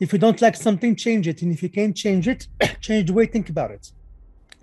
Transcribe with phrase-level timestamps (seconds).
[0.00, 1.42] if you don't like something change it.
[1.42, 2.40] And if you can't change it
[2.86, 3.92] change the way you think about it.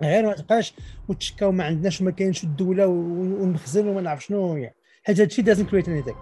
[0.02, 0.74] غير ما تبقاش
[1.08, 4.74] وتشكاو ما عندناش وما كاينش الدولة والمخزن وما نعرف شنو يعني
[5.04, 6.16] حيت هادشي doesn't create anything.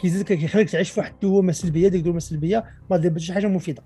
[0.00, 3.82] كيزيدك كيخليك تعيش في واحد الدوامه سلبيه ديك الدوامه السلبيه ما دير شي حاجة مفيدة.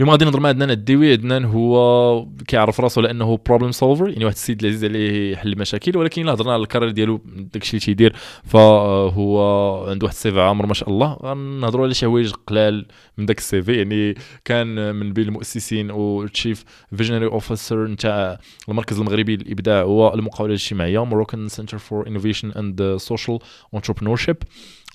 [0.00, 4.36] اليوم غادي نهضر مع عدنان الديوي عدنان هو كيعرف راسو لأنه problem solver يعني واحد
[4.36, 8.16] السيد العزيز عليه يحل مشاكل ولكن إلا هضرنا على ال carrière ديالو داكشي اللي تيدير
[8.44, 9.40] فهو
[9.88, 11.12] عنده واحد ال CV عامر ما شاء الله.
[11.22, 12.86] غنهضروا على شي حوايج قلال
[13.18, 14.14] من داك ال CV يعني
[14.44, 16.64] كان من بين المؤسسين و chief
[16.96, 23.38] visionary officer نتاع المركز المغربي للإبداع والمقاوله الاجتماعية Moroccan Center for Innovation and Social
[23.74, 24.36] Entrepreneurship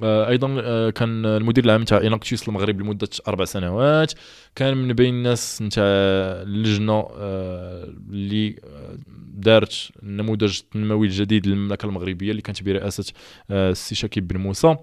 [0.03, 4.13] أيضا آه، كان المدير العام تاع Enactus المغرب لمدة أربع سنوات.
[4.55, 8.97] كان من بين الناس نتاع اللجنة آه، اللي آه،
[9.33, 13.13] دارت النموذج التنموي الجديد للمملكة المغربية اللي كانت برئاسة
[13.51, 14.75] السي شكيب بن موسى.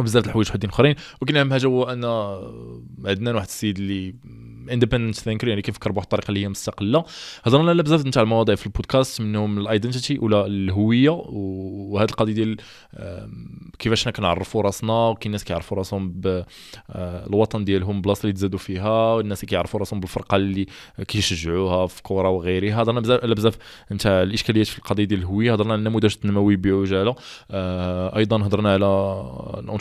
[0.00, 0.94] وبزاف الحوايج وحدين اخرين.
[1.22, 2.04] ولكن أهم حاجة هو أن
[3.08, 4.14] عندنا واحد السيد اللي
[4.72, 7.04] independent thinker يعني كيفكر بواحد الطريقة اللي هي مستقلة.
[7.44, 11.10] هضرنا على بزاف نتاع المواضيع في البودكاست منهم ال identity ولا الهوية.
[11.10, 12.56] وهذه القضية ديال
[13.78, 19.14] كيفاش حنا كنعرفوا راسنا وكاين ناس كيعرفوا راسهم بالوطن آه، ديالهم بلاصة اللي تزادوا فيها.
[19.14, 20.66] والناس اللي كيعرفوا راسهم بالفرقة اللي
[21.08, 22.82] كيشجعوها في كرة وغيرها.
[22.82, 23.56] هضرنا بزاف على بزاف
[23.92, 25.52] نتاع الإشكاليات في القضية ديال الهوية.
[25.52, 27.14] هضرنا على النموذج التنموي بعجاله
[27.50, 28.86] آه، أيضا هضرنا على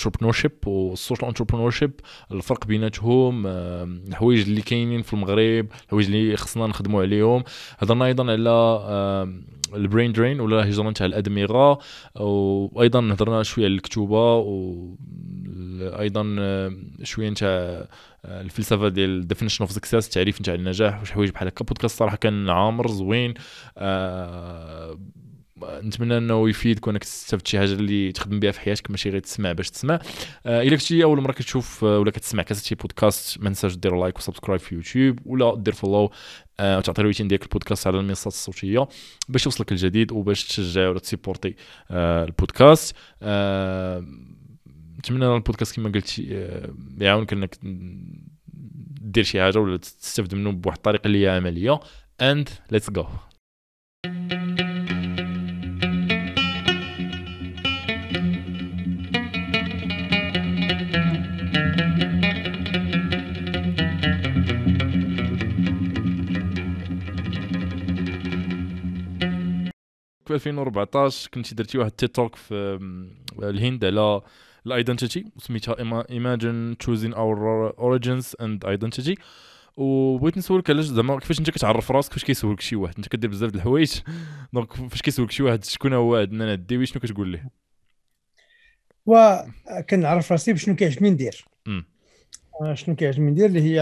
[0.07, 1.91] ال entrepreneurship وال social entrepreneurship
[2.31, 7.43] الفرق بيناتهم الحوايج اللي كاينين في المغرب الحوايج اللي خصنا نخدموا عليهم.
[7.79, 9.33] هضرنا أيضا على
[9.73, 11.79] ال brain drain ولا هجران تاع الأدمغة.
[12.15, 16.23] وأيضا هضرنا شوية على الكتوبة وأيضا
[17.03, 17.87] شوية نتاع
[18.25, 21.65] الفلسفة ديال definition of success التعريف نتاع النجاح وشي حوايج بحال هكا.
[21.65, 23.33] بودكاست صراحة كان عامر زوين.
[23.77, 24.99] آه
[25.83, 29.51] نتمنى انه يفيدك وانك تستافد شي حاجة اللي تخدم بها في حياتك ماشي غير تسمع
[29.51, 29.99] باش تسمع.
[30.45, 34.17] آه إلا كنتي أول مرة كتشوف آه ولا كتسمع شي بودكاست ما تنساش دير like
[34.17, 36.11] و subscribe في يوتيوب ولا دير follow
[36.59, 38.87] آه وتعطي rating ديالك البودكاست على المنصات الصوتية
[39.29, 41.55] باش يوصلك الجديد وباش تشجع ولا تسيبورتي
[41.91, 42.95] البودكاست.
[44.97, 46.19] نتمنى البودكاست كما قلت
[46.97, 47.57] يعاونك إنك
[49.01, 51.79] دير شي حاجة ولا تستافد منه بواحد الطريقة اللي هي عملية.
[52.21, 53.05] And let's go.
[70.33, 72.79] 2014 كنتي درتي واحد TED talk في
[73.43, 74.21] الهند على
[74.65, 75.75] ال identity سميتها
[76.09, 79.15] imagine choosing our origins and identity
[79.77, 83.51] وبغيت نسولك علاش زعما كيفاش انت كتعرف راسك فاش كيسولك شي واحد؟ انت كدير بزاف
[83.51, 83.99] د الحوايج.
[84.53, 87.49] donc فاش كيسولك شي واحد شكون هو عدنان الديوي شنو كتقول ليه؟
[89.05, 91.45] وكنعرف راسي بشنو كيعجبني ندير.
[92.73, 93.79] شنو كيعجبني ندير اللي هي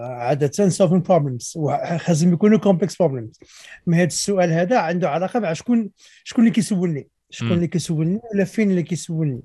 [0.00, 1.58] عادة solving problems
[1.96, 3.38] خاصهم يكونوا complex problems
[3.86, 5.90] من هذا السؤال هذا عنده علاقة مع شكون
[6.24, 9.42] شكون اللي كيسولني؟ شكون اللي كيسولني ولا فين اللي كيسولني؟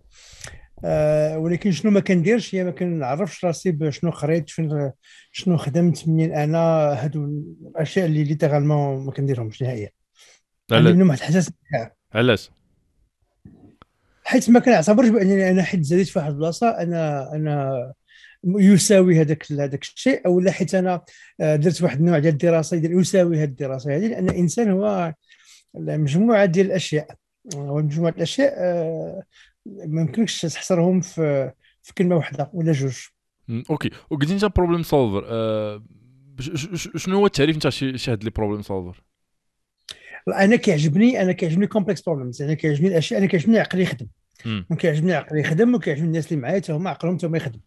[0.85, 4.91] آه ولكن شنو ما كنديرش هي ما كنعرفش راسي بشنو قريت شنو
[5.31, 6.59] شنو خدمت منين أنا
[7.03, 7.25] هادو
[7.71, 9.89] الأشياء اللي littéralement ما كنديرهمش نهائيا.
[10.71, 11.53] عندي منهم واحد الحساسيه
[12.13, 12.51] علاش؟
[14.23, 17.93] حيت ما كنعتبرش بأنني أنا حيت تزاديت في واحد البلاصة أنا أنا
[18.43, 21.01] يساوي هذاك هذاك الشيء أو لا حيت أنا
[21.41, 23.95] آه، درت واحد النوع ديال الدراسة ديال يساوي هذه الدراسة.
[23.95, 25.13] هذه لأن الإنسان هو
[25.75, 27.15] مجموعة ديال الأشياء.
[27.55, 29.23] ومجموعة الأشياء آه،
[29.65, 31.51] ما يمكنكش تحصرهم في
[31.83, 32.97] في كلمة واحدة ولا جوج.
[33.69, 33.89] okay.
[34.09, 35.27] وقلت أنت problem solver
[36.95, 39.03] شنو هو التعريف نتاع شي هاد لي problem solver
[40.27, 44.07] أنا كيعجبني أنا كيعجبني complex problems أنا كيعجبني الاشياء أنا كيعجبني عقلي يخدم.
[44.77, 45.39] كيعجبني عقلي.
[45.39, 47.59] يخدم وكيعجبني الناس اللي معايا هما عقلهم هما يخدم.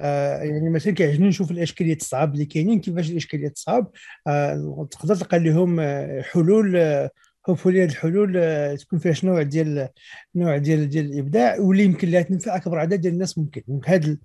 [0.00, 3.86] آه يعني مثلا كيعجبني نشوف الاشكاليات الصعاب اللي كاينين كيفاش الاشكاليات الصعاب.
[4.26, 7.10] آه تقدر تلقى لهم آه، حلول آه
[7.48, 9.88] هوبفولي هذه الحلول آه، تكون فيها نوع ديال
[10.34, 13.62] نوع ديال ديال الإبداع واللي يمكن لها تنفع أكبر عدد ديال الناس ممكن.
[13.86, 14.16] هذا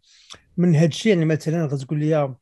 [0.57, 2.35] من هذا الشيء يعني مثلا غتقول لي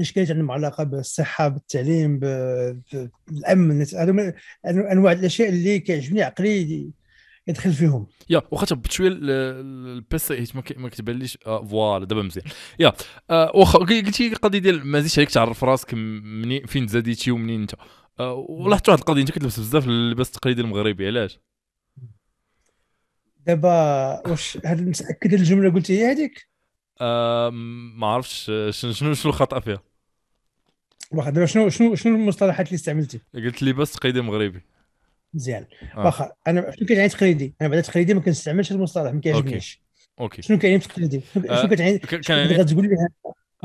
[0.00, 6.90] اشكاليات عندهم علاقة بالصحة بالتعليم بالأمن هذو أنواع الأشياء اللي كيعجبني عقلي.
[7.46, 8.06] يدخل فيهم.
[8.30, 12.44] يا واخا تبت شوية ال pièce حيت ما كتبانليش آه voilà دابا مزيان.
[12.78, 12.92] يا
[13.30, 17.74] آه واخا قلتي القضية ديال ما زيدش عليك تعرف راسك منين فين تزاديتي ومنين انت.
[18.20, 21.40] آه ولاحظت واحد القضية انت كتلبس بزاف اللباس التقليدي المغربي علاش؟
[23.46, 26.50] دابا واش هاد متأكد الجملة قلتي هي هذيك
[27.96, 29.82] ما عرفتش شنو شنو الخطأ فيها؟
[31.12, 34.62] واخا دابا شنو شنو شنو المصطلحات اللي استعملتي؟ قلت لباس تقليدي مغربي.
[35.34, 35.66] مزيان.
[35.96, 36.04] آه.
[36.04, 39.80] واخا أنا شنو كتعني تقليدي أنا بعدا تقليدي ما كنستعملش المصطلح ما كيعجبنيش.
[40.20, 40.42] أوكي.
[40.42, 43.08] شنو كيعني تقليدي شنو آه، كتعني كان تقول لي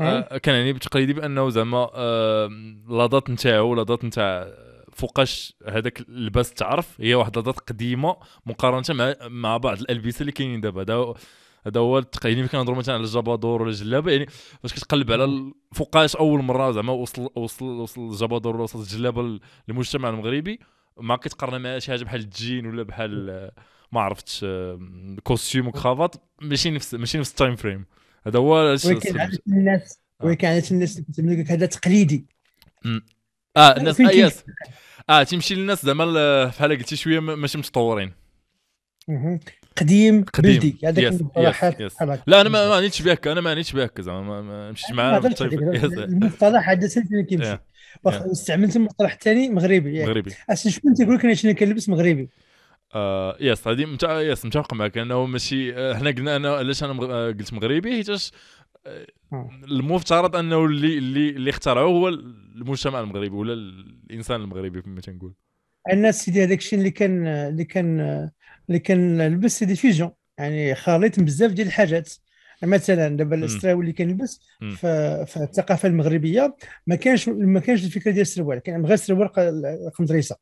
[0.00, 2.48] آه كان يعني بتقليدي بأنه زعما آه
[2.88, 4.48] لا دات نتاعو لا دات نتاع
[4.92, 8.16] فوقاش هذاك اللباس تعرف هي واحد دات قديمة
[8.46, 10.82] مقارنة مع مع بعض الألبسة اللي كاينين دابا.
[10.82, 11.14] هذا
[11.66, 14.26] هذا هو التقييم يعني كنهضروا مثلا على الجبادور ولا الجلابه يعني
[14.62, 19.38] فاش كتقلب على فوقاش أول مرة زعما وصل وصل وصل الجبادور ولا وصل الجلابه
[19.68, 20.60] للمجتمع المغربي
[21.00, 23.50] ما كتقارن مع شي حاجة بحال الجين ولا بحال
[23.92, 24.46] ما عرفتش
[25.22, 27.86] costume و cravate ماشي نفس ماشي نفس ال time frame.
[28.26, 30.26] هذا هو ولكن عاده الناس آه.
[30.26, 32.26] ولكن عاده الناس اللي لك هذا تقليدي.
[33.56, 34.44] آه الناس آه yes
[35.10, 38.12] آه تمشي للناس زعما بحال قلتي شوية ماشي متطورين.
[39.76, 40.78] قديم بلدي.
[40.84, 41.80] هذاك المصطلحات
[42.26, 46.88] لا أنا ما مانيش بهكا أنا مانيش بهكا زعما ما مشيتش معاه المصطلح عاده
[47.28, 47.58] كيمشي.
[48.06, 50.10] استعملت المصطلح الثاني مغربي يعني.
[50.10, 50.30] مغربي.
[50.50, 52.28] أصلا شكون تيقول لك أنا شنو كنلبس مغربي؟
[52.94, 54.20] آه يس هذه متع...
[54.20, 58.32] يس متفق معك انه ماشي حنا قلنا أنا علاش أنا آه، قلت مغربي حيتاش
[59.32, 59.50] آه.
[59.64, 65.34] المفترض أنه اللي اللي اللي اخترعوه هو المجتمع المغربي ولا الإنسان المغربي كما تنقول.
[65.92, 68.00] الناس سيدي هذاك الشيء اللي كان اللي كان
[68.68, 72.12] اللي كان لبس سي ديفيجن يعني خليط بزاف ديال الحاجات.
[72.62, 74.40] مثلا دابا السراويل اللي كنلبس
[74.76, 76.56] في الثقافه المغربية
[76.86, 79.28] ما كانش ما كانش الفكرة ديال السروال كان غير السروال
[79.98, 80.36] قمدريسه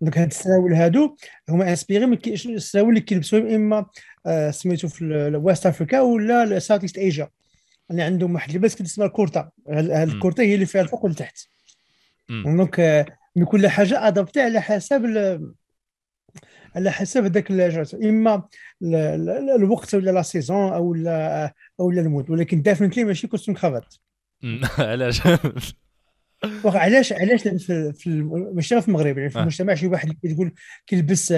[0.00, 1.16] donc هاد السراويل هادو
[1.48, 3.86] هما inspirés من السراويل اللي كيلبسوهم إما
[4.26, 5.04] آه، سميتو في
[5.44, 7.28] West Africa ولا South East Asia
[7.90, 9.50] اللي عندهم واحد اللباس كتسمى الكورتا.
[9.68, 11.38] الكورتا هي اللي فيها الفوق والتحت.
[12.28, 13.06] donc آه،
[13.44, 15.04] كل حاجة adaptée على حسب
[16.76, 17.50] على حسب ذاك
[18.04, 18.42] إما
[19.56, 23.94] الوقت ولا la saison أو لا أو لا ال mood ولكن definitely ماشي costume cravate
[24.78, 25.20] علاش؟
[26.64, 28.10] واخا علاش علاش في, في
[28.54, 29.18] ماشي في المغرب.
[29.18, 29.42] يعني في آه.
[29.42, 30.52] المجتمع شي واحد يقول
[30.86, 31.34] كيلبس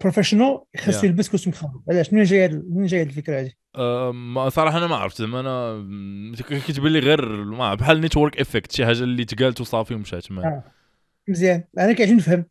[0.00, 3.52] professional خاصو يلبس costume cravate علاش؟ منين جاية منين جاية الفكرة هذه
[4.48, 5.18] صراحة أنا ما عرفت.
[5.18, 6.32] زعما أنا
[6.68, 10.32] كتبان لي غير بحال network effect شي حاجة اللي تقالت وصافي ومشات.
[10.32, 10.64] آه.
[11.28, 11.64] مزيان.
[11.78, 12.44] أنا كيعجبني نفهم.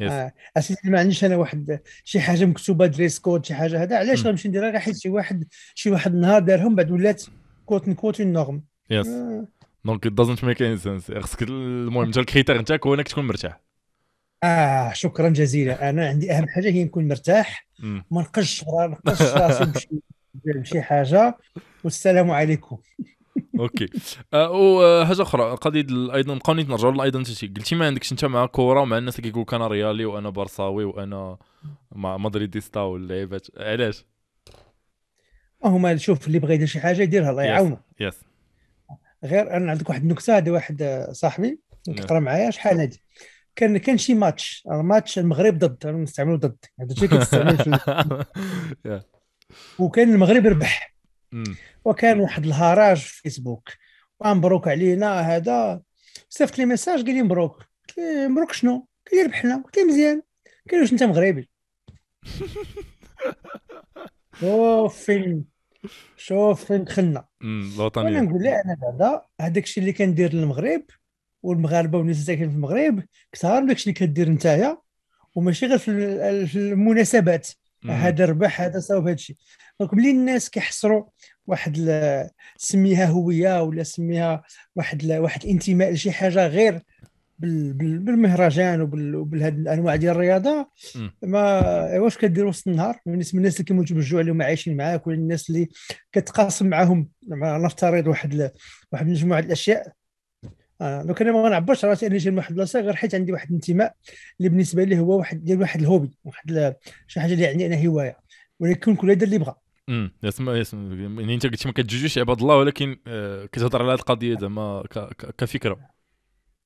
[0.00, 0.32] آه.
[0.56, 4.48] أساسا ما عنديش أنا واحد شي حاجة مكتوبة dress code شي حاجة هذا علاش غنمشي
[4.48, 5.44] نديرها؟ غير حيت شي واحد
[5.74, 7.22] شي واحد النهار دارهم بعد ولات
[7.66, 9.08] quote quote norme yes
[9.84, 13.60] donc doesn't make any sense خصك المهم انت ال critère نتاعك هو إنك تكون مرتاح.
[14.44, 15.90] آه شكرا جزيلا.
[15.90, 17.68] أنا عندي أهم حاجة هي نكون مرتاح.
[17.82, 19.72] ما نقش نقش راسي
[20.44, 21.38] بشي حاجة.
[21.84, 22.78] والسلام عليكم.
[23.60, 23.88] okay.
[24.34, 28.98] وحاجه أخرى قضية أيضا نبقاو نرجعوا لل identity قلتي ما عندكش انت مع كورة ومع
[28.98, 31.36] الناس اللي كيقولوا أنا ريالي وأنا برصاوي وأنا
[31.92, 34.04] مدريديستا واللعيبات علاش؟
[35.64, 37.78] هما شوف اللي بغى يدير شي حاجة يديرها الله يعاونه.
[38.00, 38.14] yes
[39.24, 43.02] غير أنا عندك واحد النكته هذا واحد صاحبي كيقرا معايا شحال هادي؟
[43.56, 46.56] كان كان شي match match المغرب ضد نستعملوا ضد.
[46.80, 47.78] هذا الشيء كيستعمل في
[49.78, 50.93] وكان المغرب ربح.
[51.84, 53.68] وكان واحد الهراج في فيسبوك
[54.24, 55.82] مبروك علينا هذا
[56.28, 57.56] صيفط لي ميساج قال لي مبروك.
[57.88, 59.62] قلت له مبروك شنو؟ قال لي ربحنا.
[59.62, 60.22] قلت له مزيان.
[60.70, 61.50] قال واش أنت مغربي؟
[64.40, 65.44] شوف فين
[66.16, 68.08] شوف فين دخلنا الوطنية.
[68.08, 70.82] أنا نقول له أنا بعدا هذاك الشيء اللي كندير للمغرب
[71.42, 74.78] والمغاربة والناس اللي ساكنين في المغرب كثار من داكشي اللي كدير نتايا
[75.34, 77.48] وماشي غير في المناسبات.
[77.86, 79.36] هذا ربح هذا صاوب هذا الشيء.
[79.80, 81.04] دونك ملي الناس كيحصروا
[81.46, 81.76] واحد
[82.56, 84.42] سميها هوية ولا سميها
[84.76, 86.82] واحد واحد الانتماء لشي حاجة غير
[87.38, 88.80] بالمهرجان
[89.14, 90.68] وبهذه الأنواع ديال الرياضة
[91.22, 91.60] ما
[91.98, 95.50] واش كدير وسط النهار؟ بالنسبة للناس اللي كيموتوا بالجوع اللي هما عايشين معاك ولا الناس
[95.50, 95.68] اللي
[96.12, 98.50] كتقاسم معاهم نفترض واحد
[98.92, 99.92] واحد مجموعة الأشياء
[100.80, 103.48] آه donc أنا ما غنعبرش راسي اني جاي من واحد البلاصه غير حيت عندي واحد
[103.48, 103.94] الانتماء
[104.38, 106.74] اللي بالنسبة لي هو واحد ديال واحد ال hobby واحد
[107.06, 108.18] شي حاجة اللي عندي أنا هواية
[108.60, 109.54] ولكن كل يدير اللي بغى
[109.88, 114.38] امم يسمى يعني أنت قلتي ما كتجوجيوش عباد الله ولكن آه كتهضر على هذه القضية
[114.38, 114.82] زعما
[115.38, 115.94] كفكرة.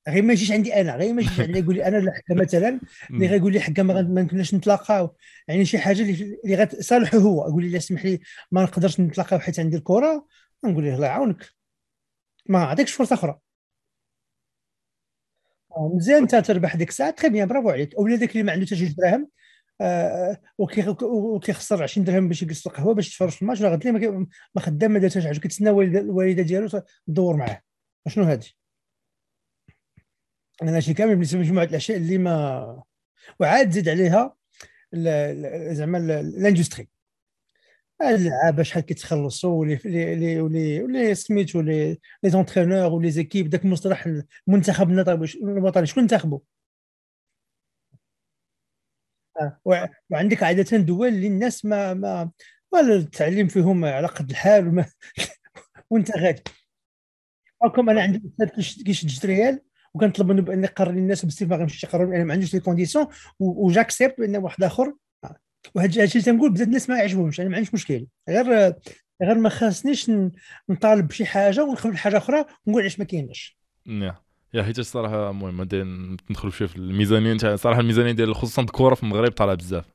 [0.09, 2.79] غير ما يجيش عندي أنا غير ما يجيش عندي يقول لي أنا لا حكا مثلا
[3.11, 5.15] اللي غيقول لي حكا ما نكونش نتلاقاو.
[5.47, 8.19] يعني شي حاجة اللي غتصالحه هو يقول لي لا سمح لي
[8.51, 10.27] ما نقدرش نتلاقاو حيت عندي الكره
[10.65, 11.45] نقول له الله يعاونك
[12.45, 13.39] ما عطيكش فرصة أخرى.
[15.79, 17.95] مزيان انت تربح ديك الساعة تخي بيان برافو عليك.
[17.95, 19.29] أو داك اللي ما عنده حتى جوج دراهم
[19.81, 20.41] آه،
[21.01, 23.87] وكيخسر 20 درهم باش يجلس القهوه باش يتفرج في الماتش راه غد
[24.55, 25.39] ما خدام ما دارش حاجة.
[25.39, 27.61] كيتسنى الوالده ديالو تدور معاه.
[28.07, 28.55] شنو هادي
[30.61, 32.83] أنا شي كامل بالنسبة لمجموعه الأشياء اللي ما
[33.39, 34.35] وعاد زيد عليها
[35.73, 36.89] زعما الإندستري.
[38.01, 44.23] اللعابه شحال كيتخلصوا ولي ولي ولي ولي سميتو لي لي زونترينور ولي زيكيب داك المصطلح
[44.47, 44.91] المنتخب
[45.43, 46.39] الوطني شكون انتخبوا
[49.41, 49.59] آه.
[50.09, 52.31] وعندك عادة دول اللي الناس ما ما
[52.79, 54.85] التعليم فيهم على قد الحال
[55.89, 56.43] وانت غادي
[57.63, 59.61] راكم أنا عندي أستاذ كيشد ريال
[59.93, 63.07] وكنطلب منه بأن يقرر للناس بس ما غنمشي يقرر أنا ما عنديش لي كونديسيون
[63.39, 64.93] وجاكسبت بان واحد آخر
[65.75, 68.05] وهذا الشيء تنقول بزاف الناس ما يعجبهمش أنا ما عنديش مشكل.
[68.29, 68.73] غير
[69.23, 70.11] غير ما خاصنيش
[70.69, 73.57] نطالب بشي حاجة ونخلي حاجة أخرى ونقول علاش ما كايناش.
[74.53, 75.61] يا حيت الصراحة المهم
[76.29, 77.33] ندخلوا شوية في الميزانية.
[77.33, 79.85] نتاع صراحة الميزانية ديال خصوصا الكره في المغرب طالعة بزاف.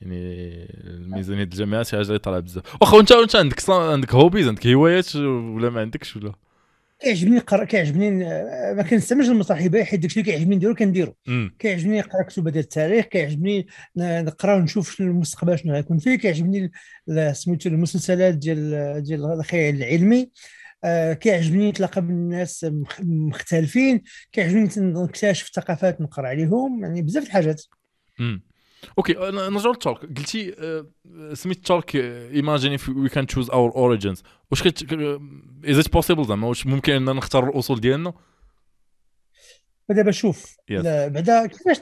[0.00, 0.16] يعني
[0.84, 2.76] الميزانية ديال الجامعات شي حاجة طالعة بزاف.
[2.80, 6.32] واخا انت انت عندك عندك هوبيز عندك هوايات ولا ما عندكش ولا؟
[7.00, 8.10] كيعجبني نقرا كيعجبني
[8.74, 11.16] ما كنستعملش المصاحبة حيت داكشي اللي كيعجبني نديرو كنديرو.
[11.58, 16.16] كيعجبني نقرأ كتب ديال التاريخ كيعجبني نقرأ ونشوف شنو المستقبل شنو غيكون فيه.
[16.16, 16.72] كيعجبني
[17.32, 20.30] سميتو المسلسلات ديال ديال الخيال العلمي.
[20.84, 22.66] آه كيعجبني نتلاقى بالناس
[23.00, 24.02] مختلفين.
[24.32, 26.84] كيعجبني نكتشف ثقافات نقرأ عليهم.
[26.84, 27.62] يعني بزاف الحاجات.
[28.98, 30.54] okay نرجعو لل talk قلتي
[31.34, 34.92] سميت ال talk imagine we can choose our origins واش كت
[35.64, 38.12] is it possible زعما واش ممكن اننا نختار الاصول ديالنا
[39.88, 41.76] دابا شوف بعدا كيفاش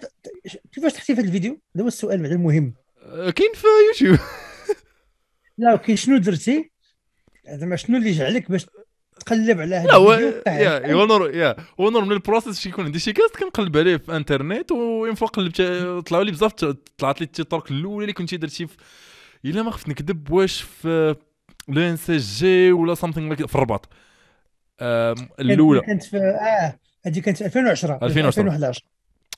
[0.73, 2.75] كيفاش تحتي في هذا الفيديو هذا هو السؤال بعدا المهم
[3.11, 4.18] كاين في يوتيوب
[5.58, 6.70] لا كاين شنو درتي
[7.49, 8.66] زعما شنو اللي جعلك باش
[9.21, 10.12] تقلب على هذا هو
[10.47, 14.16] يا هو نور yeah هو normal process شي يكون عندي شي guest كنقلب عليه في
[14.16, 15.62] انترنت وين فوق قلبت
[16.06, 16.52] طلعوا لي بزاف
[16.99, 18.76] طلعت لي ال TED talk الاولى اللي كنتي درتي في
[19.44, 21.14] إلا ما خفت نكذب واش في
[21.68, 23.88] لو اس جي ولا something في الرباط.
[25.40, 25.80] الأولى.
[25.80, 28.83] كانت في آه هذه كانت 2010 2011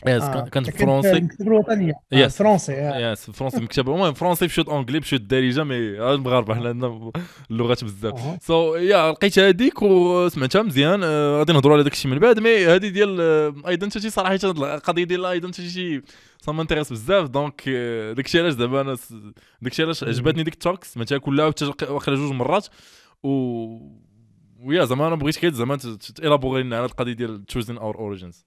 [0.07, 0.49] yes آه.
[0.49, 3.95] كانت français المكتبه الوطنيه يس فرونسي يس فرونسي مكتبة.
[3.95, 5.77] المهم français بشوية anglais بشوية الدارجه mais
[6.15, 7.13] المغاربه حنا عندنا
[7.51, 8.43] اللغات بزاف.
[8.43, 11.05] so yeah لقيت هذيك وسمعتها مزيان.
[11.39, 13.21] غادي نهضروا على داك الشيء من بعد mais هذه ديال
[13.67, 16.03] identity صراحة القضية ديال ال identity
[16.41, 17.29] ça m'intéresse بزاف.
[17.29, 17.69] donc
[18.17, 18.97] داك الشيء علاش دابا أنا
[19.63, 21.53] داك الشيء علاش عجبتني ديك ال talk سمعتها كلها
[21.89, 22.67] واخا جوج مرات.
[23.23, 23.29] و
[24.61, 25.77] yeah زعما أنا بغيتك زعما
[26.17, 28.47] t'élabores لنا على القضية ديال choosing our origins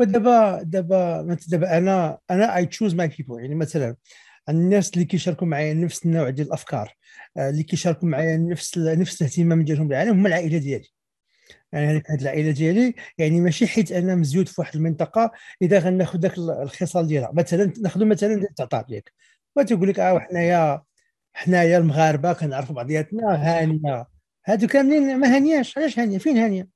[0.00, 3.96] ودابا دابا دابا أنا أنا I choose my people يعني مثلا
[4.48, 6.94] الناس اللي كيشاركوا معايا نفس النوع ديال الأفكار
[7.36, 10.88] آه، اللي كيشاركوا معايا نفس نفس الاهتمام ديالهم بالعالم هم العائلة ديالي.
[11.72, 15.32] يعني هذيك هذه العائلة ديالي يعني ماشي حيت أنا مزيود في واحد المنطقة
[15.62, 17.32] إذا غناخذ ذاك الخصال ديالها.
[17.34, 19.12] مثلا ناخذ مثلا التعطار ديالك.
[19.66, 20.82] تقول لك آه حنايا
[21.34, 24.06] حنايا المغاربة كنعرفوا بعضياتنا هانية.
[24.46, 26.68] هادو كاملين ما هانياش علاش هانية؟ فين هانية؟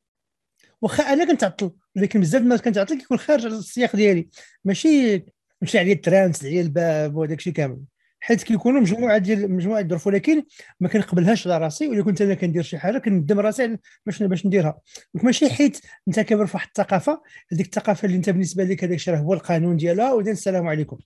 [0.82, 1.70] واخا أنا كنتعطل.
[1.97, 4.29] ولكن بزاف الناس كنتعطل كيكون خارج السياق ديالي.
[4.65, 5.25] ماشي
[5.61, 7.79] ماشي عليا الترانس عليا الباب وداك الشيء كامل.
[8.21, 10.07] حيت كيكونوا مجموعة ديال مجموعة الظروف.
[10.07, 10.43] ولكن
[10.81, 14.81] ما كنقبلهاش على راسي ولا كنت أنا كندير شي حاجة كندم راسي باش باش نديرها.
[15.15, 17.23] ماشي حيت انت كبر في واحد الثقافة
[17.53, 20.99] هذيك الثقافة اللي انت بالنسبة لك هذاك الشيء هو القانون ديالها ودين السلام عليكم.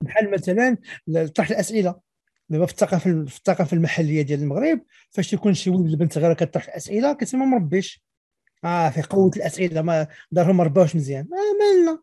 [0.00, 0.76] بحال مثلا
[1.34, 2.00] طرح الأسئلة.
[2.48, 6.68] دابا في الثقافة في الثقافة المحلية ديال المغرب فاش يكون شي ولد البنت صغيرة كطرح
[6.68, 8.09] الأسئلة كتسمى مربيش.
[8.64, 11.28] آه في قوة الأسئلة ما دارهم ما رباوش مزيان.
[11.32, 12.02] آه مالنا.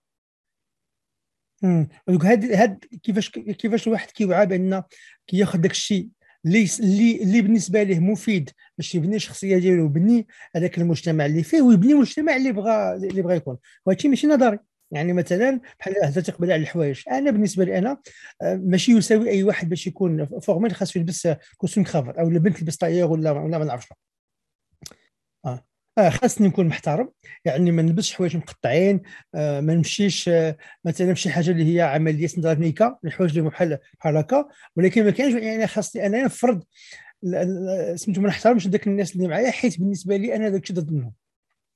[2.10, 4.84] هاد هاد كيفاش كيفاش الواحد كيوعى بأن
[5.28, 6.10] كياخذ داك الشيء
[6.46, 11.94] اللي اللي بالنسبة ليه مفيد باش يبني الشخصية ديالو ويبني هذاك المجتمع اللي فيه ويبني
[11.94, 13.58] المجتمع اللي بغى اللي بغى يكون.
[13.86, 14.60] وهادشي ماشي نظري.
[14.92, 17.02] يعني مثلا بحال هضرتي قبل على الحوايج.
[17.12, 17.98] أنا بالنسبة لي أنا
[18.42, 22.78] آه، ماشي يساوي أي واحد باش يكون formel خاصو يلبس costume cravate أو البنت تلبس
[22.78, 23.88] tailleur ولا ما نعرفش.
[25.98, 27.10] آه خاصني نكون محترم.
[27.46, 29.02] يعني ما نلبسش حوايج مقطعين
[29.36, 34.18] آه ما نمشيش آه مثلا شي حاجة اللي هي عملية نيكا الحوايج اللي بحال بحال
[34.18, 34.46] هكا.
[34.76, 36.64] ولكن ما كانش يعني خاصني أنا نفرض
[37.96, 41.14] سميتو ما نحترمش داك الناس اللي معايا حيت بالنسبة لي أنا داك الشيء ضد منهم.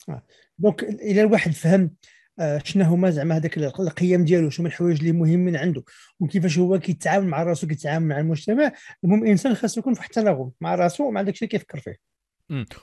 [0.10, 0.24] آه.
[0.58, 1.92] donc إلى الواحد فهم
[2.40, 5.84] آه شنو هما زعما هذاك القيم ديالو شنو الحوايج اللي مهمين عنده
[6.20, 8.72] وكيفاش هو كيتعامل مع راسو كيتعامل مع المجتمع
[9.04, 12.11] المهم الانسان خاصو يكون في التناغم مع راسو ومع داك الشيء كيفكر فيه.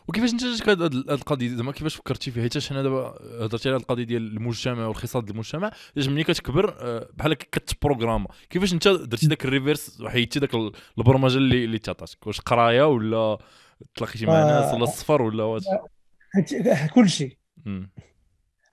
[0.08, 4.04] وكيفاش انت جاتك هذه القضية؟ زعما كيفاش فكرتي فيها؟ حيت أنا دابا هضرتي على القضية
[4.04, 9.44] ديال المجتمع والخصال ديال المجتمع علاش ملي كتكبر آه، بحال كتبروغراما كيفاش انت درتي ذاك
[9.44, 10.50] ال reverse وحيدتي ذاك
[10.98, 13.38] البرمجة اللي اللي تعطاتك؟ واش قراية ولا
[13.94, 15.64] تلاقيتي مع ناس ولا السفر ولا واش؟
[16.94, 17.36] كل شيء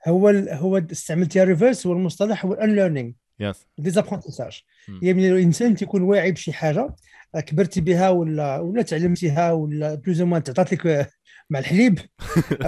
[0.08, 4.62] هو هو استعملتي ال reverse هو المصطلح هو ال unlearning yes désapprentissage
[5.02, 6.96] يعني الإنسان تيكون واعي بشي حاجة
[7.42, 11.10] كبرتي بها ولا ولا تعلمتيها ولا plus ou moins تعطات لك
[11.50, 12.00] مع الحليب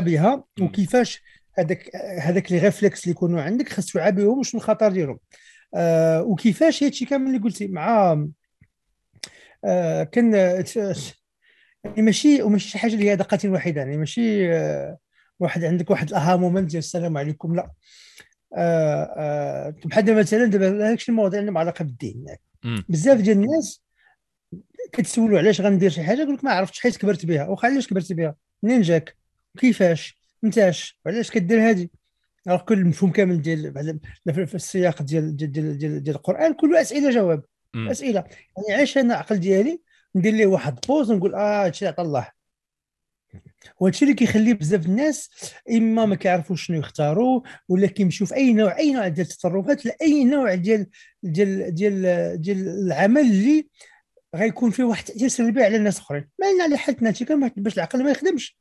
[0.00, 1.22] بها وكيفاش
[1.58, 5.18] هذاك هذاك les réflexes اللي يكونوا عندك خاص توعى بهم وشنو الخطر ديالهم.
[5.74, 8.18] آه وكيفاش هادشي كامل اللي قلتي مع
[9.64, 10.34] آه كان
[11.84, 14.98] يعني ماشي وماشي شي حاجة اللي هي دقة واحدة يعني ماشي آه
[15.40, 17.70] واحد عندك واحد ال aha moment ديال السلام عليكم لا.
[18.56, 22.40] آه آه بحال مثلا دابا هادشي المواضيع اللي علاقه بالدين يعني.
[22.88, 23.82] بزاف ديال الناس
[24.92, 27.48] كتسولوا علاش غندير شي حاجة يقول لك ما عرفتش حيت كبرت بها.
[27.48, 29.16] واخا علاش كبرت بها؟ منين جاك؟
[29.58, 31.90] كيفاش؟ متاش علاش كدير هادي؟
[32.48, 34.00] راه كل المفهوم كامل ديال
[34.46, 37.44] في السياق ديال ديال ديال, ديال القرآن كله أسئلة جواب.
[37.76, 38.24] أسئلة.
[38.56, 39.80] يعني علاش أنا العقل ديالي
[40.14, 42.28] ندير ليه واحد بوز ونقول آه هادشي عطا الله.
[43.80, 45.30] وهادشي اللي كيخلي بزاف الناس
[45.70, 50.24] إما ما كيعرفوش شنو يختاروا ولا كيمشيو في أي نوع أي نوع ديال التصرفات لاي
[50.24, 50.86] نوع ديال
[51.22, 53.68] ديال ديال ديال العمل اللي
[54.36, 56.28] غيكون فيه واحد التاثير سلبي على الناس أخرين.
[56.40, 58.56] ما لنا على حالتنا كان باش العقل ما يخدمش.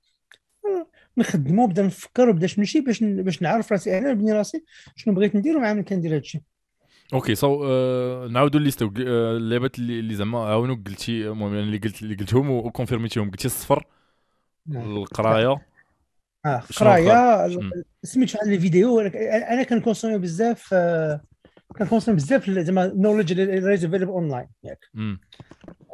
[1.17, 4.63] نخدمو بدا نفكر وبدا نمشي باش باش نعرف راسي أنا نبني راسي
[4.95, 6.41] شنو بغيت ندير ومع من كندير هادشي.
[7.13, 12.15] okay so uh, نعاودوا ال liste اللعبات اللي زعما عاونوك قلتي المهم اللي قلت اللي
[12.15, 13.31] قلتهم وكونفيرميتيهم.
[13.31, 13.85] قلتي السفر.
[14.69, 15.67] القراية.
[16.45, 17.47] آه القراية؟
[18.03, 21.21] سميت شحال لي فيديو أنا كنكونسومي بزاف آه،
[21.77, 24.79] كنكونسومي بزاف زعما knowledge اللي available online ياك.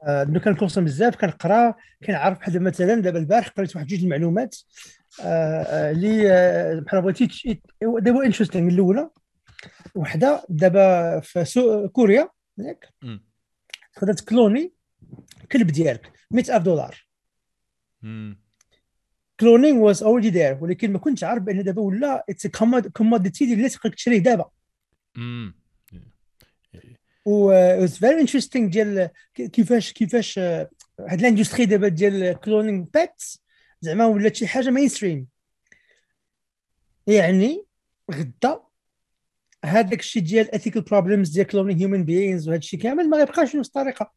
[0.03, 4.55] آه كنكونسومي بزاف كنقرا كنعرف بحال مثلا دابا البارح قريت واحد جوج المعلومات
[5.21, 5.23] آه،
[5.63, 9.09] آه، اللي بحال بغيتي دابا interesting الأولى
[9.95, 12.93] وحدة دابا في كوريا ياك.
[13.95, 14.73] خدات cloner
[15.51, 17.07] كلب ديالك 100000 دولار.
[19.39, 22.47] cloning was already there ولكن ما كنتش عارف بأن دابا ولا it's
[22.93, 24.49] commodity اللي تقدر تشريه دابا.
[27.25, 33.43] و it's very interesting ديال كيفاش كيفاش هاد ال industry دابا ديال cloning pets
[33.81, 35.27] زعما ولات شي حاجة mainstream
[37.07, 37.65] يعني
[38.11, 38.59] غدا
[39.65, 43.67] هذاك الشيء ديال ethical problems ديال cloning human beings وهذا الشيء كامل ما غيبقاش نفس
[43.67, 44.11] الطريقة.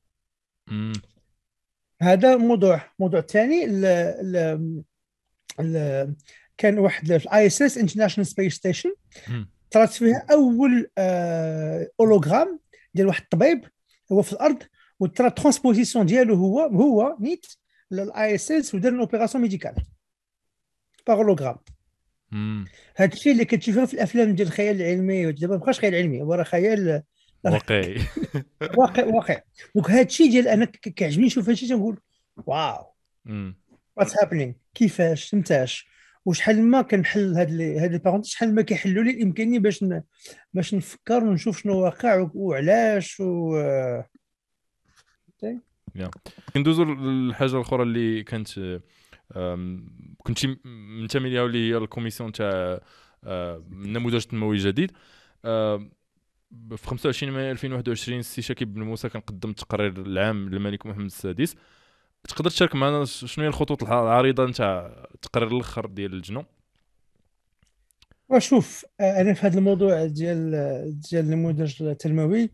[2.02, 2.92] هذا موضوع.
[2.98, 3.66] موضوع ثاني
[6.56, 8.94] كان واحد ال ISS International Space Station
[9.70, 10.90] طلعت فيها أول
[12.00, 12.58] hologramme آه،
[12.94, 13.64] ديال واحد الطبيب
[14.12, 14.62] هو في الأرض
[15.00, 17.46] وترى transposition ديالو هو هو نيت
[17.90, 19.74] لل ISS ودار opération médicale
[21.06, 21.56] par hologramme
[22.96, 26.34] هذا الشيء اللي كتشوفه في الأفلام ديال الخيال العلمي دابا ما بقاش خيال علمي هو
[26.34, 27.02] راه خيال
[27.44, 28.00] واقعي.
[28.78, 29.40] واقع واقع.
[29.74, 32.00] donc هذا الشيء ديال أنا كيعجبني نشوف هذا الشيء تنقول
[32.36, 32.94] wow.
[34.00, 35.88] what's happening كيفاش؟ فهمتاش
[36.24, 40.02] وشحال ما كنحل هاد هاد البارونت شحال ما كيحلوا لي الإمكانية باش ن...
[40.54, 43.62] باش نفكر ونشوف شنو واقع وعلاش و
[46.54, 48.80] كندوزو للحاجة الأخرى اللي كانت
[50.18, 52.80] كنت منتمي ليها واللي هي ال commission تاع
[53.24, 54.92] النموذج التنموي الجديد.
[56.76, 61.56] في 25 مايو 2021 السي شاكيب بن موسى كان قدم التقرير العام للملك محمد السادس.
[62.28, 66.44] تقدر تشارك معنا شنو هي الخطوط العريضة نتاع التقرير الأخر ديال الجنو؟
[68.28, 70.50] وشوف أنا في هذا الموضوع ديال
[71.00, 72.50] ديال النموذج التنموي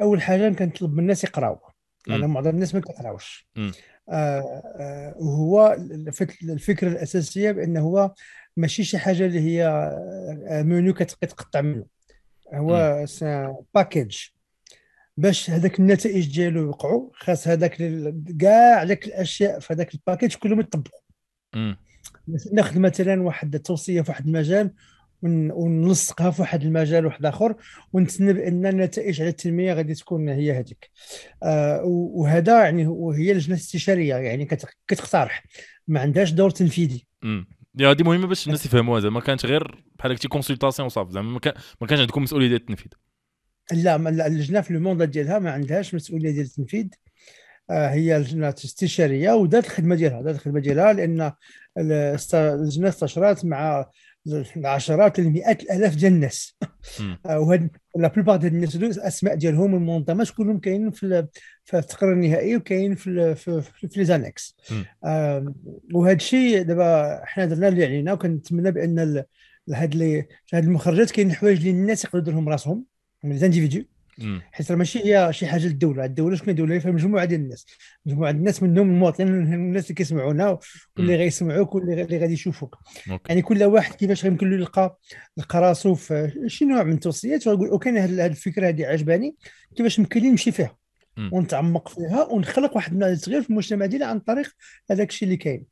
[0.00, 1.60] أول حاجة كنطلب من الناس يقراو.
[2.06, 3.72] لأن معظم الناس ما كيقراوش آه
[4.08, 5.76] آه وهو
[6.42, 8.14] الفكرة الأساسية بانه هو
[8.56, 9.66] ماشي شي حاجة اللي هي
[10.48, 11.84] آه، منيو كتقطع منه.
[12.54, 13.04] هو
[13.74, 14.18] package
[15.18, 17.76] باش هذاك النتائج ديالو يوقعوا خاص هذاك
[18.40, 21.00] كاع داك الأشياء في هذاك ال package كلهم يطبقوا.
[22.52, 24.70] ناخذ مثلا واحد التوصية في واحد المجال
[25.22, 27.54] ونلصقها في واحد المجال واحد آخر
[27.92, 30.90] ونتسنى بأن النتائج على التنمية غادي تكون هي هذيك.
[31.42, 34.44] آه وهذا يعني وهي لجنة استشارية يعني
[34.88, 35.44] كتقترح.
[35.88, 37.06] ما عندهاش دور تنفيذي.
[37.78, 41.30] يا هذه مهمة باش الناس يفهموها زعما ما كانت غير بحال هكا consultation وصافي زعما
[41.30, 42.88] ما, كان ما كانش عندكم مسؤولية ديال التنفيذ.
[43.72, 46.86] لا اللجنه في ال mandat ديالها ما عندهاش مسؤولية ديال التنفيذ.
[47.70, 51.32] آه هي لجنه استشاريه ودارت الخدمة ديالها دارت الخدمة ديالها لأن
[51.78, 53.86] اللجنه استشرات مع
[54.56, 56.56] العشرات المئات الآلاف ديال الناس.
[57.26, 61.26] آه، وهاد la plupart ديال الناس الاسماء ديالهم المنظمات كلهم كاينين في
[61.64, 64.56] في التقرير النهائي وكاين في في, في, les annexes
[65.94, 69.24] وهذا الشيء دابا حنا درنا اللي علينا وكنتمنى بأن
[69.72, 72.84] هاد هاد المخرجات كاين حوايج اللي الناس يقدروا يديرهم راسهم.
[73.24, 73.84] من les individus
[74.52, 76.04] حيت ماشي هي شي حاجة للدولة.
[76.04, 77.66] الدولة شكون دوله هي مجموعة ديال الناس.
[78.06, 80.58] مجموعة الناس منهم المواطنين الناس اللي كيسمعونا
[80.96, 82.78] واللي غيسمعوك واللي غادي يشوفوك.
[83.28, 84.98] يعني كل واحد كيفاش غيمكن له يلقى
[85.36, 89.36] يلقى راسو في شي نوع من التوصيات ويقول OK هذه الفكرة هذه عجباني.
[89.76, 90.76] كيفاش يمكن لي نمشي فيها؟
[91.32, 94.50] ونتعمق فيها ونخلق واحد التغيير في المجتمع ديالي عن طريق
[94.90, 95.64] هذاك الشيء اللي كاين.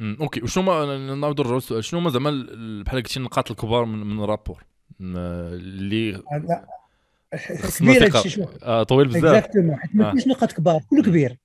[0.00, 0.42] OK.
[0.42, 2.46] وشنو ما نعاود نرجعوا السؤال شنو ما زعما
[2.86, 4.64] بحال قلتي النقاط الكبار من, من ال rapport؟
[5.02, 6.22] اللي
[7.78, 9.24] كبير هادشي آه طويل بزاف.
[9.24, 11.38] exactement حيت ما كاينش نقاط كبار كله كبير.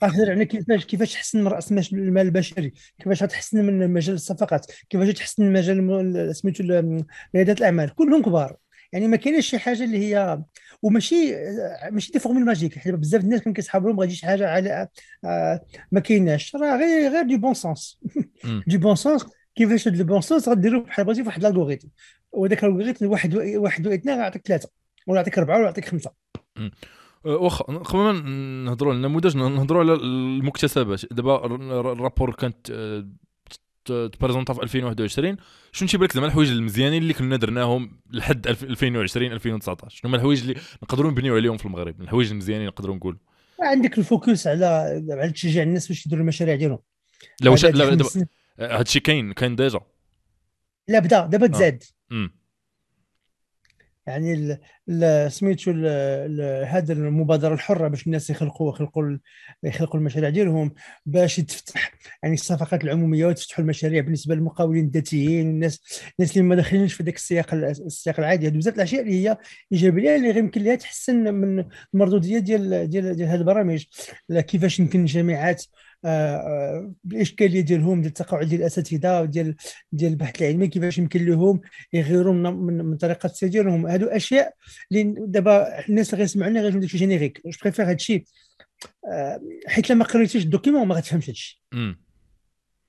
[0.00, 5.08] قادر يعني كيفاش كيفاش تحسن من راس المال البشري؟ كيفاش تحسن من مجال الصفقات؟ كيفاش
[5.08, 6.64] تحسن من مجال سميتو
[7.34, 8.56] ريادة الأعمال؟ كلهم كبار.
[8.92, 10.42] يعني ما كاينش شي حاجة اللي هي
[10.82, 11.34] وماشي
[11.90, 12.78] ماشي des formules magiques.
[12.78, 14.88] حيت بزاف الناس كانوا كيسحبوا لهم غادي شي حاجة على
[15.24, 16.56] آه ما كايناش.
[16.56, 17.98] راه غير غير du bon sens
[18.66, 21.88] du bon sens كيفاش هاد ال bon sens غديروا بحال بغيتي فواحد ال algorithme
[22.34, 24.68] وذاك ال algorithme واحد واحد وإثنين غيعطيك ثلاثة.
[25.06, 26.10] ولا يعطيك أربعة ولا يعطيك خمسه
[26.56, 26.70] أه،
[27.26, 28.12] واخا قبل ما
[28.64, 31.12] نهضروا على النموذج نهضروا على المكتسبات.
[31.12, 33.06] دابا ال rapport كانت أه،
[33.84, 35.36] ت présenta في 2021
[35.72, 40.40] شنو تيبان لك زعما الحوايج المزيانين اللي كنا درناهم لحد 2020 2019 شنو هما الحوايج
[40.40, 43.18] اللي نقدروا نبنيو عليهم في المغرب؟ الحوايج المزيانين نقدروا نقول
[43.60, 44.66] عندك ال focus على
[45.10, 46.78] على تشجيع الناس باش يديروا المشاريع ديالهم.
[47.40, 47.98] لا واش لا
[48.58, 49.80] هادشي كاين كاين ديجا.
[50.88, 51.82] لا بدا دابا تزاد.
[54.06, 54.58] يعني
[55.28, 55.70] سميتو
[56.66, 59.18] هذا المبادرة الحرة باش الناس يخلقوا يخلقوا
[59.62, 60.74] يخلقوا المشاريع ديالهم
[61.06, 66.94] باش تفتح يعني الصفقات العمومية وتفتحوا المشاريع بالنسبة للمقاولين الذاتيين والناس الناس اللي ما داخلينش
[66.94, 68.46] في ذاك السياق السياق العادي.
[68.48, 69.36] هذو بزاف الأشياء اللي هي
[69.72, 73.84] إيجابية اللي يمكن لها تحسن من المردودية ديال ديال ديال هذه البرامج.
[74.30, 75.64] كيفاش يمكن الجامعات
[77.04, 79.56] بالاشكاليه ديالهم ديال التقاعد ديال الأساتذة ديال
[79.92, 81.60] ديال البحث العلمي كيفاش يمكن لهم
[81.92, 84.54] يغيروا من, من طريقة السير ديالهم هادو أشياء
[84.92, 87.40] اللي دابا الناس اللي غيسمعوني غيجيو داكشي générique.
[87.46, 88.24] je préfère هادشي
[89.12, 91.62] آه، حيت لما قريتيش ال document ما غتفهمش هادشي.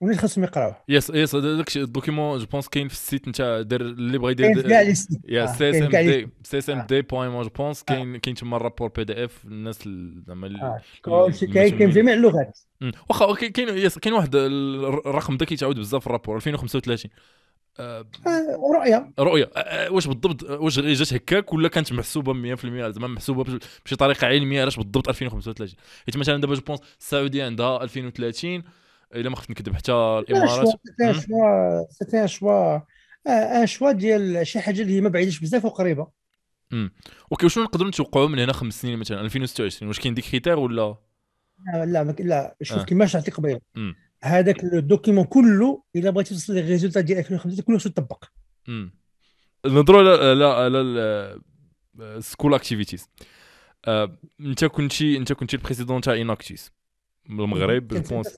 [0.05, 0.75] وناس خاصهم يقراوه.
[0.89, 4.31] yes yes داك ال document je pense كاين في ال site نتاع دير اللي بغى
[4.31, 7.41] يدير كاين كاع لي سيت يا سي اس ام دي سي اس ام دي بوين
[7.41, 9.89] جو بونس كاين كاين تما ال rapport PDF الناس
[10.27, 10.79] زعما
[11.53, 12.59] كاين كاين جميع اللغات.
[13.09, 17.11] واخا كاين yes كاين واحد الرقم ذا كيتعاود بزاف في ال rapport 2035
[17.79, 18.05] آه
[18.75, 19.11] رؤية.
[19.19, 19.49] رؤية.
[19.55, 24.61] آه واش بالضبط واش جات هكاك ولا كانت محسوبة 100% زعما محسوبة بشي طريقة علمية
[24.61, 28.63] علاش بالضبط 2035 حيت مثلا دابا je pense السعوديه عندها 2030
[29.15, 30.67] إلا ما خفت نكذب حتى الإمارات.
[31.89, 32.79] c'était un choix
[33.27, 36.07] un choix ديال شي حاجة اللي هي ما بعيدش بزاف وقريبة.
[36.73, 36.91] امم
[37.31, 40.95] OK وشنو نقدروا نتوقعوا من هنا خمس سنين مثلا؟ 2026 واش كاين des critères ولا؟
[41.75, 42.83] لا لا لا شوف آه.
[42.83, 43.61] كيما شرحت لك قبيله
[44.23, 48.23] هذاك ال document كله إلا بغيتي توصل لل résultat ديال 2050 كله خصو يطبق
[49.65, 50.81] نهضروا على على
[51.99, 53.09] ال school activities
[54.39, 56.71] أنت كنتي أنت كنتي ال président تاع Enactus
[57.29, 58.37] من المغرب je pense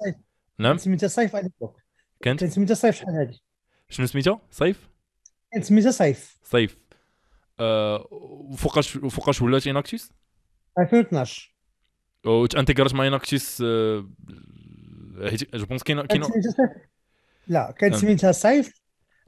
[0.60, 0.78] نعم.
[0.78, 1.78] سميتها SIFE على الفوق
[2.22, 3.41] كانت؟ كانت سميتها SIFE شحال هادي.
[3.89, 4.89] شنو سميتها SIFE
[5.52, 6.78] كانت سميتها SIFE SIFE
[7.60, 10.12] آه وفوقاش وفوقاش ولات Enactus
[10.80, 11.56] 2012
[12.26, 14.10] وت انتيغرات مع Enactus آه
[15.30, 16.22] حيت je pense كاين كاين
[17.48, 18.02] لا كانت نعم.
[18.02, 18.82] سميتها SIFE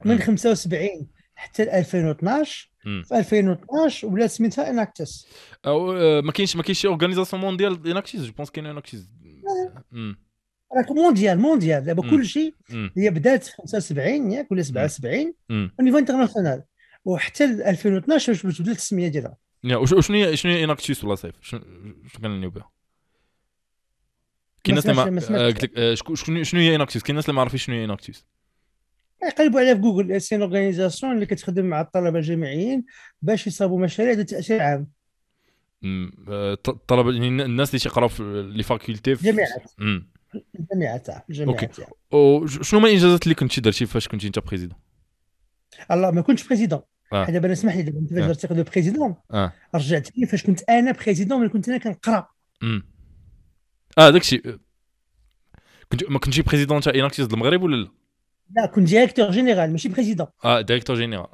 [0.05, 5.27] من 75 حتى 2012 في 2012 ولات سميتها Enactus
[5.65, 9.09] آه، ما كاينش ما كاينش شي organisation mondiale Enactus je pense كاين Enactus
[10.77, 11.83] راك mondiale mondiale.
[11.83, 12.55] دابا كل شيء
[12.97, 15.33] هي بدات في 75 ياك ولا 77
[15.81, 16.63] niveau international
[17.05, 21.61] وحتى 2012 باش بدات التسميه ديالها؟ وشنو هي شنو هي Enactus ولا SIFE؟ شنو
[22.17, 22.69] كنعنيو بها
[24.63, 25.95] كاين الناس اللي ما قلت لك آه،
[26.43, 28.25] شنو هي Enactus كاين الناس اللي ما عارفين شنو هي Enactus
[29.23, 32.85] يقلبوا عليها في جوجل c'est organisation اللي كتخدم مع الطلبة الجامعيين
[33.21, 34.87] باش يصاوبوا مشاريع ذات تاثير عام
[35.83, 40.01] الطلبه يعني الناس اللي تيقراو في les facultés في
[40.71, 44.77] جامعات الجامعات الجامعات وشنو هما الإنجازات اللي كنتي درتي فاش كنتي أنت président؟
[45.91, 46.81] الله ما كنتش président.
[47.13, 47.25] آه.
[47.25, 49.15] دابا اسمح لي دابا انت فاش درتي de président.
[49.31, 49.53] آه.
[49.75, 52.27] رجعت لي فاش كنت أنا président ملي كنت أنا كنقرأ.
[53.97, 54.41] آه داكشي
[55.91, 57.91] كنت ما كنتش président تاع Enactus المغرب ولا لا؟
[58.55, 60.27] لا كنت directeur général ماشي président.
[60.45, 61.27] آه directeur général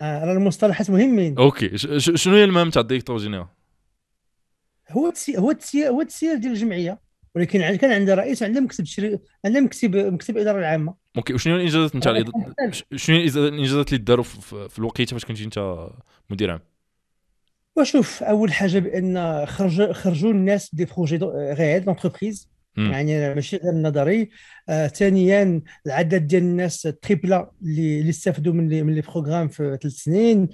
[0.00, 1.38] آه راه المصطلحات مهمين.
[1.38, 1.78] OK.
[1.98, 3.46] شنو هي المهام تاع ال directeur général؟
[4.90, 7.00] هو التسيير هو التسيير هو التسيير ديال الجمعية.
[7.34, 9.18] ولكن كان عندها رئيس وعندها مكتب شري...
[9.44, 10.94] عندها مكتب مكتب الاداره العامة.
[11.16, 12.24] OK وشنو الإنجازات نتاع
[12.96, 15.86] شنو الانجازات اللي داروا في, في الوقيتة فاش كنتي أنت
[16.30, 16.60] مدير عام؟
[17.76, 24.30] وشوف أول حاجة بأن خرج خرجوا الناس des projets réels d'entreprise يعني ماشي غير نظري
[24.68, 30.48] آه ثانيا العدد ديال الناس tripla اللي استفدوا من من les programmes في ثلاث سنين.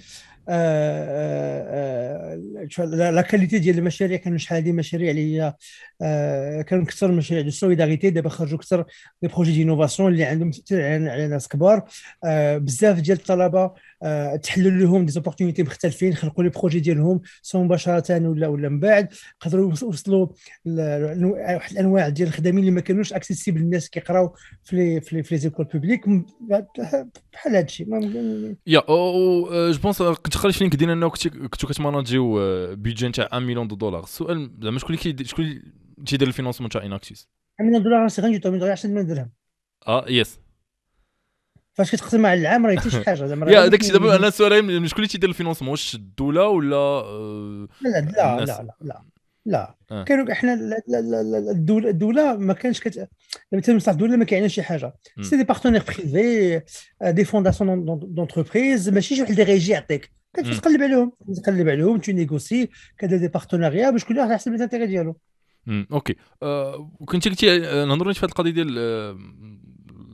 [2.79, 5.55] la qualité ديال المشاريع كانوا شحال هذه مشاريع اللي هي
[6.63, 8.85] كانوا كثر مشاريع de solidarité دابا خرجوا كثر
[9.23, 11.85] les projets d'innovation اللي عندهم تاثير على ناس كبار.
[12.57, 18.29] بزاف ديال الطلبة آه، تحلوا لهم des opportunités مختلفين خلقوا les projets ديالهم سواء مباشره
[18.29, 19.09] ولا ولا من بعد
[19.41, 20.27] قدروا يوصلوا
[20.67, 25.65] واحد الأنواع ديال الخدامين اللي ما كانوش accessibles الناس كيقراو في les في les écoles
[25.65, 26.09] publiques
[27.33, 27.87] بحال هذا الشيء.
[28.67, 32.37] يا أو جو بونس كنت قريت في لينكدين أنه كنتو كتماناجيو
[32.77, 35.63] بيدجي نتاع 1 مليون دولار السؤال زعما شكون اللي شكون اللي
[36.07, 37.29] تيدير الفينونسمون تاع اناكسيس
[37.61, 39.31] 1 مليون دولار سي غنجي 1 مليون 10 مليون درهم
[39.89, 40.41] آه يس
[41.75, 44.89] فاش كتقسم على العام راه حتى شي حاجة زعما يا داك الشيء دابا أنا السؤال
[44.89, 47.03] شكون اللي تيدير الفينونسمون واش الدولة ولا
[47.81, 49.03] لا لا لا لا
[49.47, 50.05] لا آه.
[50.05, 50.59] كانوا إحنا
[51.51, 53.09] الدولة الدولة ما كانش كت
[53.53, 56.63] مثلا مصلحه الدولة ما كيعنيش شي حاجة c'est des partenaires privés
[57.03, 62.69] des fondations d'entreprise ماشي شي واحد اللي غيجي يعطيك كتقلب عليهم تقلب عليهم ت négocier
[62.99, 65.17] كدير des partenariats باش كل واحد يحسب ال intérêt ديالو
[65.93, 66.17] OK
[67.05, 68.79] كنت قلتي نهضروا في هذه القضية ديال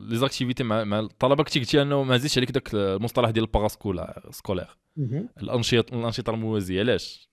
[0.07, 3.53] les activités مع مع الطلبه كنت قلتي أنه ما زيدش عليك ذاك المصطلح ديال ال
[3.53, 4.77] parascola scolaire.
[5.43, 7.29] الانشطه الأنشطة الموازية علاش؟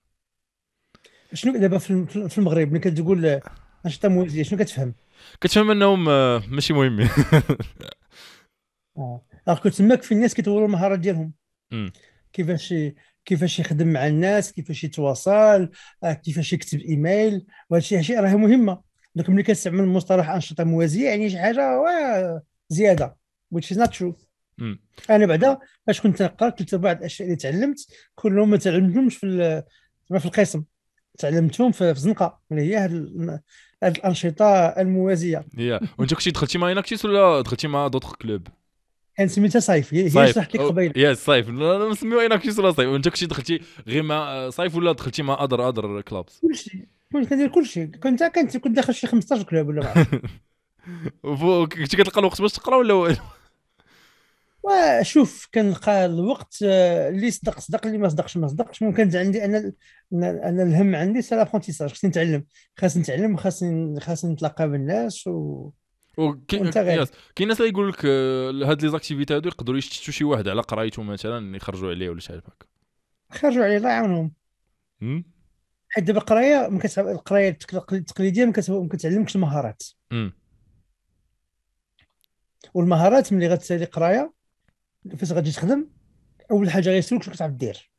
[1.33, 3.41] شنو دابا في المغرب ملي كتقول
[3.85, 4.93] أنشطة موازية شنو كتفهم؟
[5.41, 6.05] كتفهم أنهم
[6.55, 7.09] ماشي مهمين
[8.97, 9.21] آه.
[9.63, 11.33] كنت تماك في الناس كيطوروا المهارات ديالهم.
[12.33, 12.73] كيفاش
[13.25, 15.69] كيفاش يخدم مع الناس كيفاش يتواصل
[16.03, 18.81] آه، كيفاش يكتب إيميل وهذا الشيء شيء راه مهمة.
[19.15, 21.61] دونك ملي كنستعمل مصطلح أنشطة موازية يعني شي حاجة
[22.73, 23.17] زيادة
[23.55, 24.13] which is not true.
[25.09, 25.57] أنا بعدا
[25.87, 29.63] فاش كنت نقرأ قلت بعض الاشياء اللي تعلمت كلهم ما تعلمتهمش في
[30.19, 30.63] في القسم.
[31.17, 33.39] تعلمتهم في الزنقه اللي هي هذه
[33.83, 35.45] الأنشطة الموازية.
[35.57, 38.47] yeah وأنت كنتي دخلتي مع Enactus ولا دخلتي مع d'autres clubs؟
[39.17, 39.93] كان سميتها SIFE.
[39.93, 41.49] هي شرحت لك قبيله yeah SIFE.
[41.49, 42.87] نسميو Enactus ولا SIFE.
[42.87, 47.47] وأنت كنتي دخلتي غير مع SIFE ولا دخلتي مع other other clubs كلشي كنت كندير
[47.47, 50.05] كلشي كنت كنت كنت داخل شي 15 club ولا ما
[51.65, 53.17] كنتي كتلقى الوقت باش تقرا ولا
[54.63, 58.81] وشوف كنلقى الوقت آه، اللي صدق صدق اللي ما صدقش ما صدقش.
[58.81, 59.73] ممكن عندي أنا
[60.13, 61.89] أنا الهم عندي c'est l'apprentissage.
[61.89, 62.45] خصني نتعلم.
[62.77, 65.71] خاصني نتعلم خاصني خاصني نتلاقى بالناس و
[66.47, 66.71] كاين
[67.35, 70.61] كاين ناس اللي يقول لك آه، هاد les activités هادو يقدروا يشتتوا شي واحد على
[70.61, 72.65] قرايته مثلا يخرجوا عليه ولا شي هكا
[73.31, 74.31] خرجوا عليه الله يعاونهم.
[75.89, 76.67] حيت دابا القراية
[76.97, 77.57] القرايه
[77.91, 78.51] التقليدية ما
[78.91, 79.83] كتعلمكش المهارات
[82.73, 84.33] والمهارات ملي غتسالي قرايه
[85.17, 85.87] فاش غادي تخدم
[86.51, 87.91] أول حاجة غيسولك شنو كتعرف دير.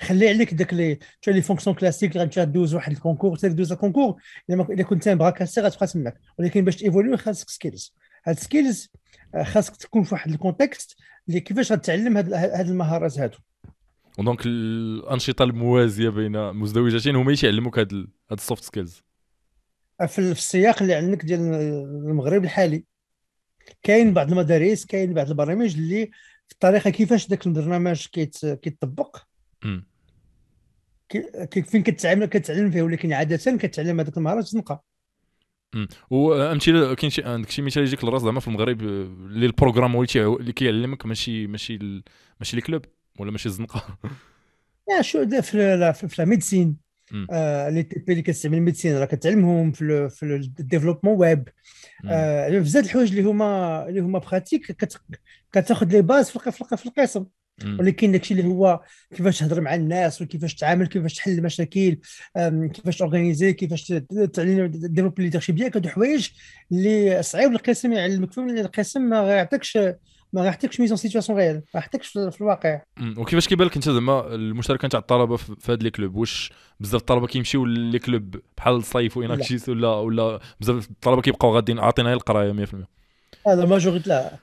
[0.00, 3.72] خلي عليك داك les toutes les fonctions classiques اللي غادي دوز واحد ال concours دوز
[3.72, 6.20] ال concours إلا كنت bras cassé غتبقى تماك.
[6.38, 7.94] ولكن باش ت évoluer خاصك skills.
[8.26, 8.88] هاد skills
[9.34, 10.96] آه، خاصك تكون في واحد ال contexte
[11.28, 13.38] اللي كيفاش غتعلم هاد, هاد المهارات هادو.
[14.18, 17.92] و donc الأنشطة الموازية بين مزدوجتين هما يعلموك هاد
[18.30, 19.02] هاد ال soft skills
[20.06, 21.40] في السياق اللي عندك ديال
[22.06, 22.84] المغرب الحالي.
[23.82, 26.06] كاين بعض المدارس كاين بعض البرامج اللي
[26.46, 28.06] في الطريقة كيفاش ذاك البرنامج
[28.62, 29.16] كيتطبق
[31.64, 34.84] فين كتعلم كتعلم فيه ولكن عاده كتعلم هذاك المهارات تنقى
[36.10, 40.52] وامثله كاين شي عندك شي مثال يجيك للراس زعما في المغرب اللي ال programme اللي
[40.52, 42.02] كيعلمك ماشي ماشي
[42.40, 42.84] ماشي les clubs
[43.18, 43.98] ولا ماشي الزنقه
[44.90, 46.04] yeah شو في في
[47.12, 50.22] ال médecine آه، اللي اللي كتستعمل ال médecine راه كتعلمهم في في
[50.60, 51.48] ال développement web.
[52.08, 54.76] آه، بزاف الحوايج اللي هما اللي هما pratiques
[55.52, 57.24] كتاخذ les bases في في القسم.
[57.78, 58.80] ولكن داكشي اللي هو
[59.16, 61.98] كيفاش تهضر مع الناس وكيفاش تعامل كيفاش تحل المشاكل
[62.72, 63.88] كيفاش ت organiser كيفاش
[64.32, 66.28] تعلم développer leadership ديالك هادو حوايج
[66.72, 69.78] اللي صعيب القسم يعلمك فيهم لأن القسم ما غيعطيكش
[70.32, 72.82] ما غيعطيكش mise en situation réelle ما غيعطيكش في الواقع.
[73.16, 77.26] وكيفاش كيبان لك انت زعما المشاركه تاع الطلبة في هاد les clubs واش بزاف الطلبة
[77.26, 82.12] كيمشيو les clubs بحال ال SIFE و Enactus ولا ولا بزاف الطلبة كيبقاو غاديين عاطينا
[82.12, 82.74] القراية 100%
[83.46, 84.38] هذا majorité لا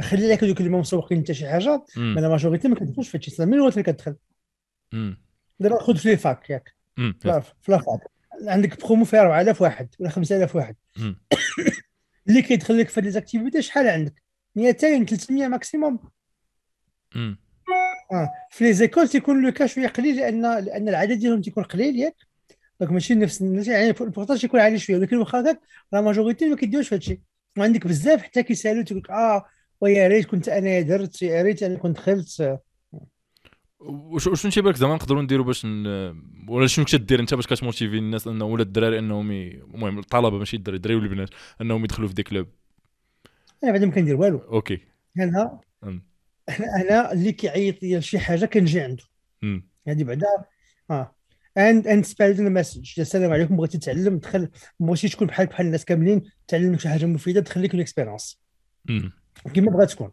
[0.00, 3.16] خلي لك هذوك اللي ما مسوقين حتى شي حاجة ما la majorité ما كتدخلش في
[3.16, 4.16] هادشي من اللي كتدخل؟
[5.60, 6.76] دابا خذ في les facs ياك.
[6.96, 7.28] في
[7.68, 8.00] la fac.
[8.46, 10.76] عندك برومو فيها 4000 واحد ولا 5000 واحد.
[12.28, 14.25] اللي كيدخل لك في هاد les activités شحال عندك؟
[14.56, 15.98] 200 300 maximum
[18.12, 18.30] آه.
[18.50, 22.16] في les écoles تيكون le cas شوية قليل لأن لأن العدد ديالهم تيكون قليل ياك.
[22.80, 24.96] donc ماشي نفس يعني ال pourcentage يكون عالي شوية.
[24.96, 25.60] ولكن واخا هكاك
[25.92, 27.20] la majorité ما كيديروش في هادشي.
[27.58, 29.44] وعندك بزاف حتى كيسالوا تيقول لك آه
[29.80, 32.58] ويا ريت كنت أنا درت يا ريت أنا كنت دخلت
[33.78, 35.86] وشنو تيبان لك زعما نقدروا نديروا باش ن...
[36.48, 40.56] ولا شنو كتدير أنت باش كت motiver الناس؟ انه ولا الدراري أنهم المهم الطلبة ماشي
[40.56, 42.46] الدراري الدراري والبنات أنهم يدخلوا في des clubs.
[43.66, 44.38] أنا بعدا ما كندير والو.
[44.38, 44.80] OK.
[45.18, 45.60] أنا
[46.48, 49.04] أنا اللي كيعيط لي شي حاجة كنجي عنده.
[49.88, 50.26] هذه بعدا
[50.90, 51.16] آه.
[51.58, 54.48] and and spread the message السلام عليكم بغيتي تعلم دخل
[54.80, 58.40] بغيتي تكون بحال بحال الناس كاملين تعلم شي حاجة مفيدة دخل لك ال expérience
[59.54, 60.12] كيما بغات تكون.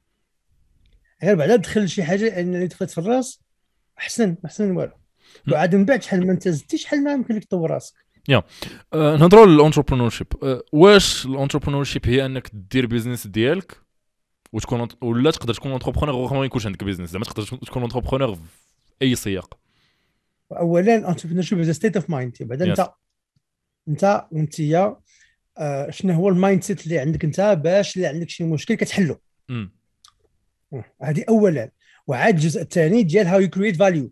[1.23, 3.43] غير بعدا دخل شي حاجة إن اللي دخلت في الراس
[3.99, 4.93] أحسن أحسن والو.
[5.51, 7.95] وعاد من بعد شحال ما انت زدتي شحال ما يمكن لك تطور راسك.
[8.29, 8.43] yeah
[8.93, 10.27] نهضروا على ship
[10.71, 13.77] واش ال entrepreneurship هي انك دير business ديالك
[14.53, 18.41] وتكون ولا تقدر تكون entrepreneur واخا ما يكونش عندك business زعما تقدر تكون entrepreneur في
[19.01, 19.57] اي سياق
[20.51, 22.89] اولا ال entrepreneurship state of mind بعدا انت
[23.87, 24.59] انت وانت
[25.57, 29.21] آه شنو هو ال mindset اللي عندك انت باش اللي عندك شي مشكل كتحلو
[31.01, 31.71] هذه اولا
[32.07, 34.11] وعاد الجزء الثاني ديال how you create value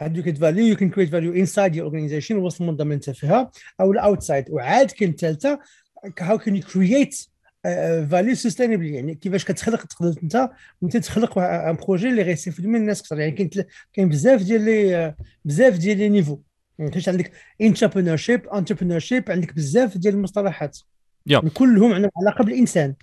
[0.00, 3.50] how you create value you can create value inside your organization وسط المنظمه انت فيها
[3.80, 5.58] أو ال outside وعاد كاين الثالثه
[6.20, 7.26] how can you create
[8.10, 10.50] value sustainable يعني كيفاش كتخلق؟ تقدر أنت
[10.82, 13.50] وانت تخلق un projet اللي غيستافد منه الناس أكثر يعني كاين
[13.92, 16.38] كاين بزاف ديال لي بزاف ديال les niveaux.
[16.78, 20.78] يعني كاين عندك entrepreneurship entrepreneurship عندك بزاف ديال المصطلحات.
[20.78, 20.82] Yeah.
[21.26, 22.94] يعني كلهم عندهم علاقة بالإنسان.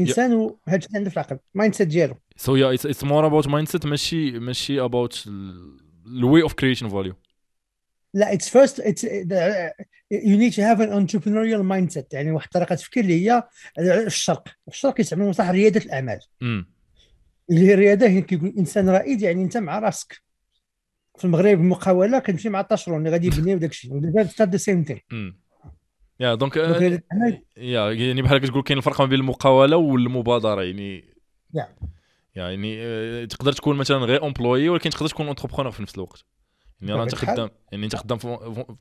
[0.00, 1.38] إنسان وهذا الشيء عنده في العقل.
[1.54, 2.14] mindset ديالو.
[2.36, 5.28] so yeah it's more about mindset ماشي ماشي about
[6.18, 7.14] ال way of creation value
[8.14, 9.04] لا it's first it's
[10.10, 13.42] you need to have an entrepreneurial mindset يعني واحد طريقة تفكير اللي هي
[13.78, 14.48] الشرق.
[14.68, 16.20] الشرق يستعملوا مصطلح ريادة الأعمال.
[17.50, 20.22] اللي هي الريادة هي كيقول إنسان رائد يعني انت مع راسك.
[21.18, 23.92] في المغرب المقاولة كتمشي مع الطاشرون اللي غادي يبني وداك الشيء
[24.42, 25.30] the same thing
[26.20, 31.04] yeah donc yeah يعني بحال كتقول كاين الفرق ما بين المقاولة والمبادرة يعني
[32.38, 36.24] يعني آه، تقدر تكون مثلا غير employé ولكن تقدر تكون entrepreneur في نفس الوقت.
[36.80, 38.18] يعني انت خدام يعني انت خدام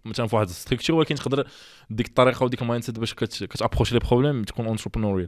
[0.05, 1.47] مثلا في واحد structure ولكن تقدر
[1.89, 5.27] ديك الطريقة وديك ال mindset باش كت approcher les problèmes تكون entrepreneurial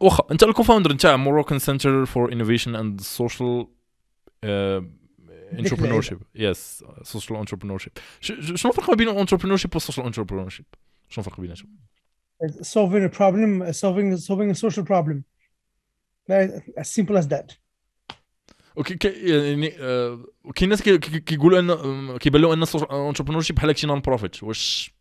[0.00, 3.66] واخا أنت ال co-founder نتاع Moroccan Center for Innovation and Social
[5.52, 7.78] Entrepreneur yes social entrepreneur
[8.20, 10.64] شنو الفرق بين ال entrepreneur وال social entrepreneur شنو
[11.18, 11.68] الفرق بيناتهم؟
[12.62, 15.35] solving a problem solving solving a social problem.
[16.30, 17.56] As simple as that.
[18.78, 19.70] okay يعني
[20.54, 24.94] كاين ناس كيقولوا أن كيبان لهم أن ال entrepreneurship بحال هكشي non-profit واش؟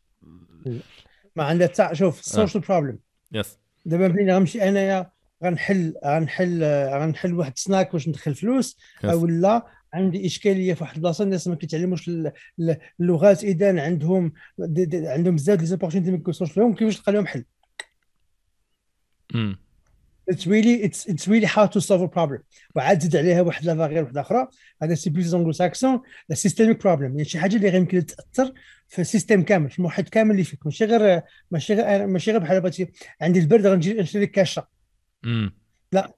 [1.35, 2.99] ما عندها تاع شوف ال social problem
[3.31, 5.11] yes دابا بينا غنمشي أنايا
[5.43, 11.23] غنحل غنحل غنحل واحد سناك باش ندخل فلوس أو لا عندي إشكالية في واحد البلاصة
[11.23, 12.11] الناس ما كيتعلموش
[12.99, 14.33] اللغات إذا عندهم
[14.93, 17.45] عندهم بزاف ديال opportunités ما كيوصلوش فيهم كيفاش تلقى لهم حل؟
[20.29, 22.41] it's really it's it's really how to solve problem.
[22.75, 24.47] وعاد زيد عليها واحد لا واحدة أخرى.
[24.81, 28.53] هذا c'est plus anglo-saxon لا systemic problem يعني شي حاجة اللي غير يمكن تأثر
[28.87, 30.65] في ال system كامل في المحيط كامل اللي فيك.
[30.65, 32.87] ماشي غير ماشي غير ماشي غير بحال بغيتي.
[33.21, 34.67] عندي البرد غنجي نشري لك كاشة.
[35.91, 36.13] لا.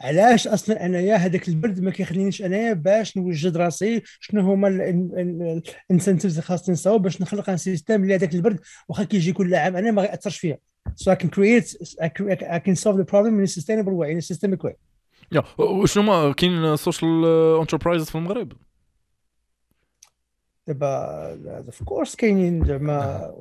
[0.00, 6.32] علاش أصلا أنايا هذاك البرد ما كيخلينيش أنايا باش نوجد راسي؟ شنو هما ال incentives
[6.32, 9.90] اللي خاصني نصاوب باش نخلق un système اللي هذاك البرد واخا كيجي كل عام؟ أنا
[9.90, 10.58] ما غيأثرش فيا
[10.96, 11.66] so I can create
[12.00, 14.74] I can solve the problem in a sustainable way in a systemic way.
[15.32, 17.24] yeah وشنو ما كاين social
[17.60, 18.52] enterprise في المغرب؟
[20.66, 23.34] دابا of course كاينين زعما.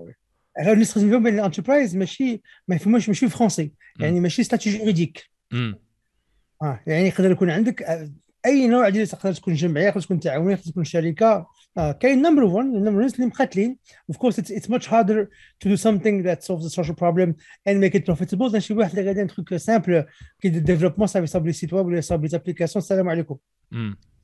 [0.60, 6.80] غير نستخدم بين ال enterprise ماشي ما يفهموش ماشي français يعني ماشي statut juridique آه
[6.88, 8.12] يعني يقدر يكون عندك آه،
[8.46, 11.48] أي نوع ديال تقدر تكون جمعية تقدر تكون تعاونية تقدر تكون شركة.
[11.76, 13.78] كاين نمبر 1 نمبر 1 اللي مقاتلين
[14.10, 15.28] اوف كورس اتس ماتش هاردر
[15.60, 17.34] تو دو something that solves a social problem
[17.70, 20.06] and make it profitable زعما شي واحد اللي غادي تروك سامبل
[20.42, 23.38] كي ديفلوبمون صافي صاب لي سيت ويب ولا صاب لي ابليكاسيون السلام عليكم.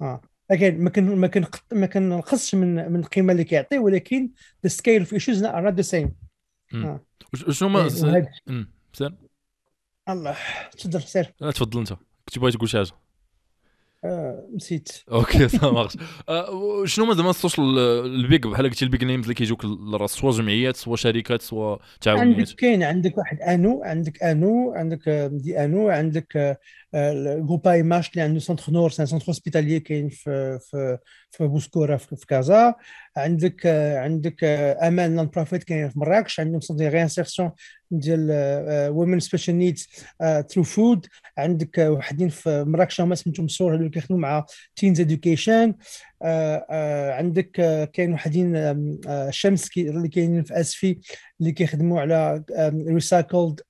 [0.02, 4.30] آه لكن ما كان ما كان ما كنقصش من من القيمة اللي كيعطي ولكن
[4.68, 6.10] of issues are not the same.
[6.74, 7.06] آه.
[7.50, 9.14] شنو ما سير؟
[10.10, 10.38] الله
[10.72, 11.34] تفضل سير.
[11.40, 11.94] تفضل أنت.
[11.94, 12.88] كنت بغيت تقول شي حاجة.
[12.88, 13.09] آه
[14.56, 14.90] نسيت.
[15.12, 15.98] أوكي مارش
[16.30, 20.76] آه شنو هما زعما السوشيال البيك بحال قلتي البيك نيمز اللي كيجوك للراس سوا جمعيات
[20.76, 26.58] سوا شركات سوا تعاونيات؟ عندك كاين عندك واحد أنو عندك أنو عندك دي أنو عندك
[26.96, 30.98] جروبا ايماش اللي عنده سونتر نور سان سونتر هوسبيتالي كاين في في
[31.32, 32.74] في بوسكورة في كازا.
[33.18, 33.66] عندك
[33.96, 34.44] عندك
[34.84, 36.40] أمان نون بروفيت كاين في مراكش.
[36.40, 37.52] عندهم سونتر ريانسيرسيون
[37.92, 38.30] ديال
[38.92, 39.88] وومن سبيشال نيدز
[40.50, 41.06] through food
[41.38, 43.02] عندك وحدين في مراكش.
[43.02, 45.74] هما سميتهم سور اللي كيخدموا مع teens education
[47.10, 47.52] عندك
[47.94, 48.76] كاين وحدين
[49.30, 51.00] شمس اللي كاينين في أسفي
[51.42, 52.44] اللي كيخدموا على
[52.88, 53.62] recycled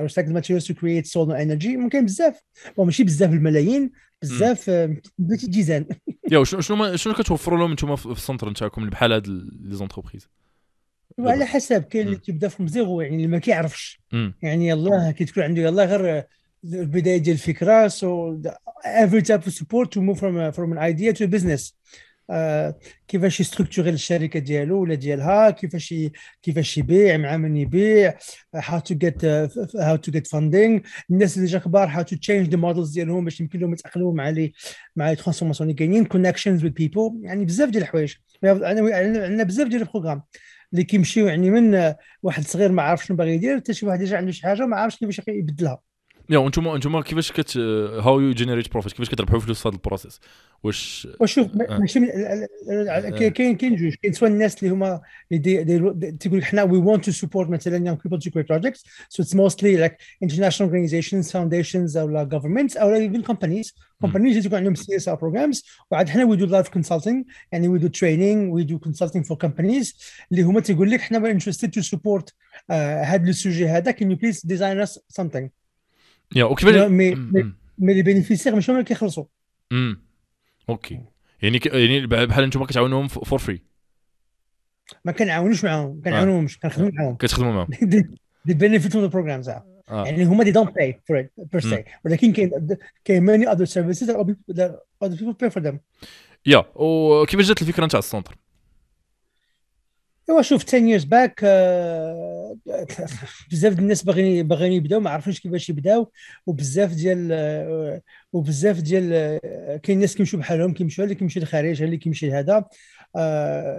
[0.00, 2.40] recycled materials to create solar energy ممكن بزاف
[2.78, 3.92] ماشي بزاف الملايين.
[4.22, 4.70] بزاف
[5.18, 5.86] بلاتي جيزان
[6.32, 10.28] yeah شنو شنو شنو كتوفروا لهم أنتم في ال centre نتاعكم بحال هاد les entreprises؟
[11.18, 14.00] وعلى حسب كاين اللي كيبدا في zéro يعني اللي ما كيعرفش.
[14.42, 16.24] يعني يلاه كي تكون عنده يلاه غير
[16.64, 18.38] البداية ديال الفكرة سو
[19.48, 21.72] support to move from a, from an idea to a business.
[21.72, 22.05] آه
[23.08, 25.94] كيفاش ي structurer الشركة ديالو ولا ديالها كيفاش
[26.42, 28.18] كيفاش يبيع مع من يبيع
[28.54, 29.24] how to get
[29.80, 33.40] how to get funding الناس اللي جا كبار how to change the models ديالهم باش
[33.40, 34.52] يمكن لهم يتأقلموا مع les
[34.96, 38.14] مع les transformations اللي كاينين connections with people يعني بزاف ديال الحوايج.
[38.44, 40.22] عندنا بزاف ديال ال programmes
[40.72, 44.16] اللي كيمشيو يعني من واحد صغير ما عارف شنو باغي يدير حتى شي واحد déjà
[44.16, 45.80] عنده شي حاجة ما عارفش كيفاش يبدلها.
[46.30, 49.81] yeah وأنتم أنتم كيفاش كت how you generate profit كيفاش كتربحوا فلوس في هذا ال
[49.81, 50.20] process؟
[50.62, 51.46] واش؟ وشوف.
[51.54, 53.28] ماشي آه.
[53.28, 53.94] كاين كاين جوج.
[53.94, 55.00] كاين soit الناس اللي هما
[56.20, 59.34] تيقول لك حنا we want to support مثلا young people to create projects so it's
[59.34, 65.64] mostly like international organizations foundations أو governments أو even companies companies يكون عندهم CSR programs
[65.90, 69.96] وعاد حنا we do live consulting يعني we do training we do consulting for companies
[70.32, 72.34] اللي هما تيقول لك حنا interested to support
[72.70, 75.48] هذا السوجي هذا كان you please design us something
[76.34, 77.14] يا وكيفاش مي
[77.78, 79.24] مي لي بينيفيسير ماشي هما اللي كيخلصوا
[79.72, 80.02] امم
[80.68, 81.00] OK.
[81.42, 81.66] يعني ك...
[81.66, 83.62] يعني بحال أنتم كتعاونوهم for free
[85.04, 87.16] ما كنعاونوش معاهم كنعاونوهمش كنخدموا معاهم.
[87.16, 87.68] كتخدموا معاهم.
[88.44, 89.48] they benefit from the programs
[89.88, 94.10] يعني هما they don't pay for it per se ولكن كاين كاين many other services
[94.10, 94.78] other people
[95.40, 95.80] pay for them
[96.46, 98.36] يا وكيفاش جات الفكرة نتاع ال centre؟
[100.28, 101.40] إيوا شوف 10 years باك
[103.50, 106.10] بزاف ديال الناس باغيين باغيين يبداو ما عرفوش كيفاش يبداو
[106.46, 108.02] وبزاف ديال uh,
[108.32, 112.64] وبزاف ديال uh, كاين ناس كيمشيو بحالهم كيمشيو اللي كيمشي للخارج اللي كيمشي لهذا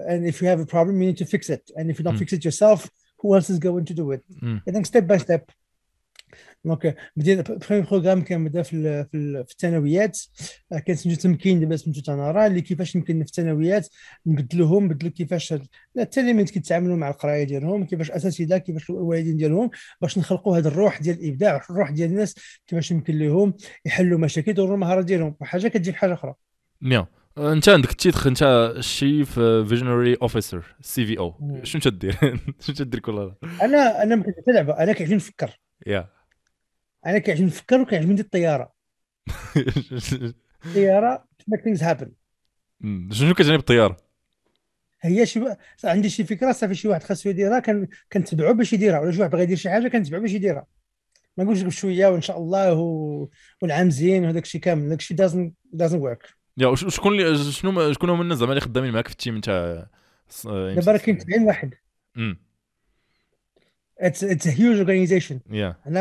[0.07, 2.17] and if you have a problem you need to fix it and if you don't
[2.17, 2.89] fix it yourself
[3.21, 4.23] who else is going to do it
[4.67, 5.51] I think step by step.
[6.67, 10.20] donc بدينا premier programme كان بدا في في, الثانويات.
[10.86, 13.88] كان سميتو تمكين دابا سميتو تنارا اللي كيفاش يمكن في الثانويات
[14.26, 15.53] نبدلوهم نبدلو كيفاش
[15.97, 19.70] التلاميذ كيتعاملوا مع القرايه ديالهم كيفاش اساتذه كيفاش الوالدين ديالهم
[20.01, 22.36] باش نخلقوا هذا الروح ديال الإبداع الروح ديال الناس
[22.68, 23.53] كيفاش يمكن لهم
[23.86, 25.36] يحلوا مشاكل يدوروا المهارات ديالهم.
[25.39, 26.34] وحاجة كتجيب حاجة أخرى.
[26.82, 27.05] نعم
[27.38, 32.15] أنت عندك ال titre أنت chief visionary officer CVO شنو تدير؟
[32.63, 35.59] شنو تدير كل هذا؟ أنا أنا ما كنتش أنا كيعجبني نفكر.
[35.88, 36.16] يا.
[37.07, 38.73] أنا كيعجبني نفكر وكيعجبني الطيارة.
[40.65, 42.11] الطيارة make things happen
[43.11, 43.97] شنو كتعني بالطيارة؟
[45.01, 45.43] هي شي
[45.83, 49.31] عندي شي فكرة صافي شي واحد خاصو يديرها كان كنتبعو باش يديرها ولا شي واحد
[49.31, 50.65] بغى يدير شي حاجة كنتبعو باش يديرها.
[51.37, 53.27] ما نقولش لك بشوية وإن شاء الله و...
[53.61, 58.09] والعام زين وهذاك الشيء كامل داك الشيء doesn't doesn't work يا شكون اللي شنو شكون
[58.09, 59.87] هما الناس زعما اللي خدامين معاك في ال team نتاع
[60.45, 61.73] دابا كاين 70 واحد.
[63.99, 65.41] It's it's a huge organization.
[65.61, 65.73] Yeah.
[65.85, 65.95] And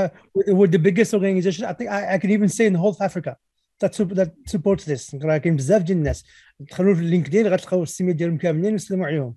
[0.60, 3.32] with the biggest organization, I think I, I can even say in whole of Africa
[3.80, 5.02] that that supports this.
[5.14, 6.24] كاين بزاف ديال الناس
[6.60, 9.34] دخلوا في ال LinkedIn غتلقاو السميات ديالهم كاملين وسلموا عليهم.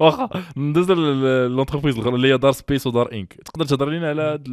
[0.00, 4.48] واخا ندوز l'entreprise اللي هي Dare Space و Dare Inc تقدر تهضر لنا على هاد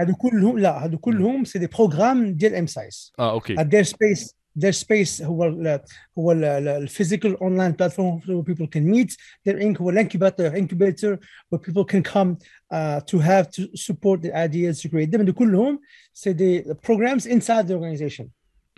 [0.00, 3.12] هادو كلهم لا هادو كلهم c'est des programmes ديال ام سايس.
[3.18, 3.54] آه OK.
[3.54, 5.80] دير سبيس their space هو ال
[6.18, 9.16] هو ال physical online platform where people can meet.
[9.48, 11.18] Their inc هو ال incubateur incubator
[11.50, 12.36] where people can come
[12.72, 15.30] uh, to have to support the ideas to create them.
[15.30, 15.80] كلهم
[16.12, 18.26] c'est des programs inside the organization.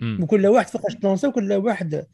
[0.03, 2.05] وكل واحد فوقاش تlança وكل واحد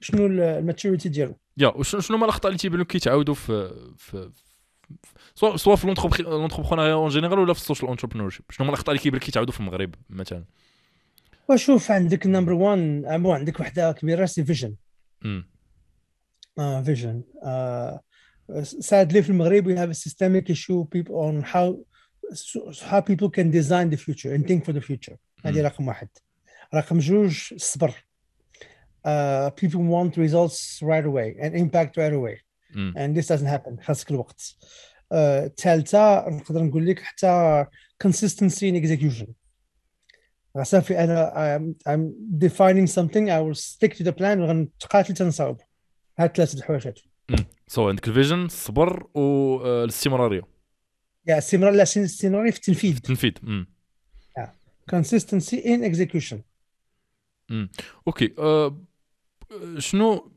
[0.00, 1.36] شنو la maturité ديالو.
[1.58, 4.30] يا وشنو هما الأخطاء اللي تيبانوا كيتعاودوا في في
[5.34, 5.86] سواء سواء في
[6.20, 9.60] l'entrepreneuriat en général ولا في ال social entrepreneur شنو هما الأخطاء اللي كيبان كيتعاودوا في
[9.60, 10.44] المغرب مثلا؟
[11.48, 14.74] وشوف عندك نمبر 1 مو عندك وحده كبيره سي فيجن
[16.58, 17.22] آه فيجن
[18.80, 21.76] sadly في المغرب we have a systemic issue people on how
[22.90, 26.08] how people can design the future and think for the future هذه رقم واحد
[26.74, 27.90] رقم جوج الصبر
[29.06, 32.40] uh, people want results right away and impact right away
[32.74, 32.92] mm.
[32.96, 34.56] and this doesn't happen خاصك الوقت
[35.12, 37.64] الثالثه uh, نقدر نقول لك حتى
[38.04, 39.43] consistency in execution
[40.62, 43.28] صافي أنا I'm, I'm defining something.
[43.28, 44.38] I will stick to the plan.
[44.38, 45.60] وغنتقاتل تنصاوب
[46.18, 47.00] هاد ثلاثة الحوايج هادو
[47.66, 50.42] so عندك ال vision الصبر والاستمراريه
[51.26, 52.92] يا استمرار لا استمرارية في التنفيذ.
[52.92, 53.32] في التنفيذ.
[54.94, 56.36] consistency in execution.
[57.50, 57.70] امم
[58.06, 58.80] OK أه
[59.78, 60.32] شنو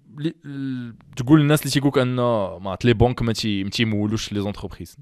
[1.16, 3.34] تقول للناس اللي تيقولك أن mais les banques ما
[3.72, 4.98] تيمولوش les entreprises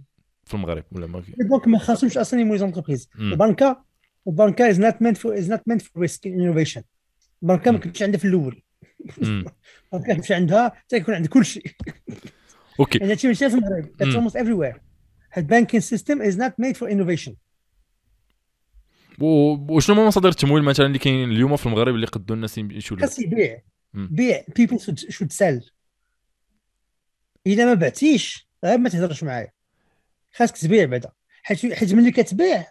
[0.45, 3.86] في المغرب ولا ما les banques ما خاصهمش أصلا يمولوا les entreprises البنكة
[4.28, 6.84] البنكه is not meant for is not meant for risk innovation
[7.43, 8.61] البنكه ما كنتش عندها في الأول
[9.23, 11.63] البنكه كنتش عندها حتى يكون عندك كل شيء.
[12.80, 12.97] OK.
[12.97, 13.89] يعني هادشي ماشي في المغرب.
[14.01, 14.80] it's almost everywhere.
[15.38, 17.36] ال banking system is not made for innovation
[19.19, 23.19] وشنو هما مصادر التمويل مثلا اللي كاينين اليوم في المغرب اللي يقدروا الناس يمشوا خاص
[23.19, 23.61] يبيع
[23.93, 24.43] بيع.
[24.55, 25.72] people should sell
[27.47, 29.51] إذا ما بعتيش غير ما تهضرش معايا.
[30.34, 31.11] خاصك تبيع بعدا.
[31.43, 32.65] حيت حيت ملي كتبيع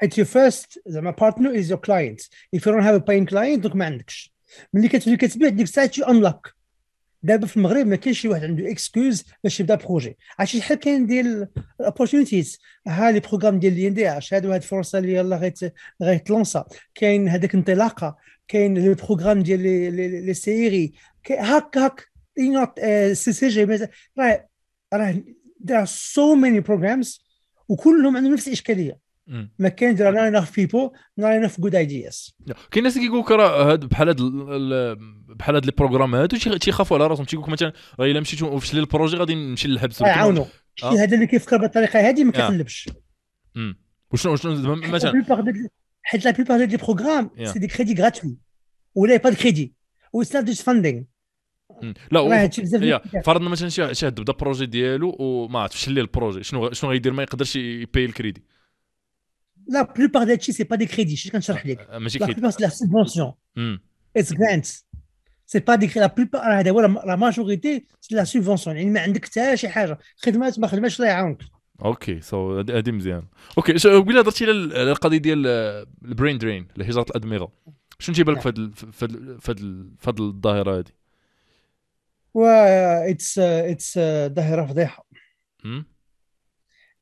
[0.00, 2.20] حيت your first زعما partner is your client.
[2.56, 4.34] If you don't have a paying client donc ما عندكش.
[4.72, 6.54] ملي كتولي كتبيع ديك الساعة تي انلوك
[7.22, 11.06] دابا في المغرب ما كاينش شي واحد عنده excuse باش يبدا projet عرفتي شحال كاين
[11.06, 11.48] ديال
[11.80, 15.58] ال opportunities ها les programmes ديال les اش هادو هاد الفرصه اللي يلاه غيت
[16.02, 18.16] غيتلونسا كاين هذاك انطلاقة.
[18.48, 19.60] كاين لي بروغرام ديال
[20.26, 20.92] لي سيري
[21.30, 22.08] هاك هاك.
[22.38, 22.80] نوت
[23.12, 23.64] سي سي جي
[24.18, 24.48] راه
[24.94, 25.22] راه
[25.64, 26.62] there are so many
[27.68, 29.07] وكلهم عندهم نفس الإشكالية.
[29.58, 32.34] ما كاين there are not enough people not enough good ideas.
[32.70, 34.22] كاين ناس كيقول لك راه بحال هاد
[35.36, 37.24] بحال هاد لي بروغرام هادو تيخافوا على راسهم.
[37.26, 40.90] تيقول لك مثلا راه إلا مشيت وفشل البروجي غادي نمشي للحبس عاونوا شي آه.
[40.90, 42.88] هذا اللي كيفكر بالطريقة هذه ما كيقلبش
[44.12, 45.22] وشنو شنو مثلا
[46.02, 48.38] حيت لا بلوبار دي بروغرام سي دي كريدي غراتوي
[48.94, 49.74] ولا با كريدي
[50.12, 51.02] و ستاف دو فاندينغ
[52.10, 56.42] لا فرضنا مثلا شي شي بدا بروجي ديالو وما عرفتش ليه البروجي.
[56.42, 58.44] شنو شنو غيدير؟ ما يقدرش يبي الكريدي.
[59.68, 63.32] لا بلوبار داتشي سي با دي كريدي شنو كنشرح لك ماشي كريدي لا سوبونسيون
[64.16, 64.86] اتس جرانتس
[65.46, 69.24] سي با دي لا بلوبار هذا هو لا ماجوريتي سي لا سوبونسيون يعني ما عندك
[69.24, 71.42] حتى شي حاجة خدمات ما خدماتش الله يعاونك
[71.84, 73.22] OK so هذه مزيان
[73.58, 75.46] OK قبيله هضرتي على القضية ديال
[76.04, 77.52] ال brain drain هجره الأدمغة.
[77.98, 80.92] شنو تيبان لك في هذه الظاهرة هذه
[82.34, 83.98] و it's it's
[84.28, 85.06] ظاهرة فضيحة.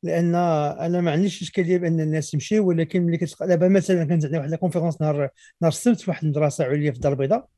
[0.02, 4.38] لأن أنا ما عنديش اشكاليه بأن الناس يمشيو ولكن ملي كتلقى دابا مثلا كانت عندنا
[4.38, 5.28] واحد ال conférence نهار
[5.60, 7.48] نهار السبت في واحد المدرسة عليا في الدار البيضاء.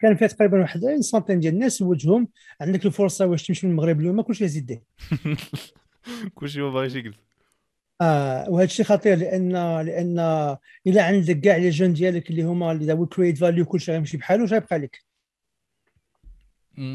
[0.00, 2.28] كان فيها تقريبا واحد une centaine ديال الناس وجههم
[2.60, 4.82] عندك الفرصة واش تمشي من المغرب اليوم كلشي يزيد ديه
[6.34, 7.16] كلشي ما باغيش يجلس
[8.00, 10.18] آه وهذا الشيء خطير لأن لأن
[10.86, 14.44] إلا عندك كاع les jeunes ديالك اللي هما اللي دابا créent valeur كلشي غيمشي بحاله
[14.44, 15.04] اش غيبقى لك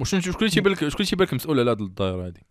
[0.04, 2.42] شكون شكون تيبان لك شكون تيبان لك مسؤول على هذه الظاهره هذه؟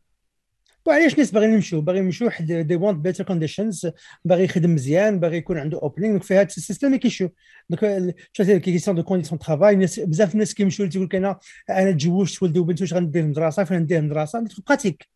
[0.89, 3.89] وعلاش الناس باغيين يمشيو؟ باغيين يمشيو حيت they want better conditions
[4.25, 7.31] باغي يخدم مزيان باغي يكون عنده opening donc في هذا ال système كيمشيو.
[7.71, 11.39] donc شفتي question de conditions travail بزاف الناس كيمشيو تيقول لك أنا
[11.71, 15.09] أنا تزوجت ولدي وبنتي واش غندير المدرسة فين ندير المدرسة pratique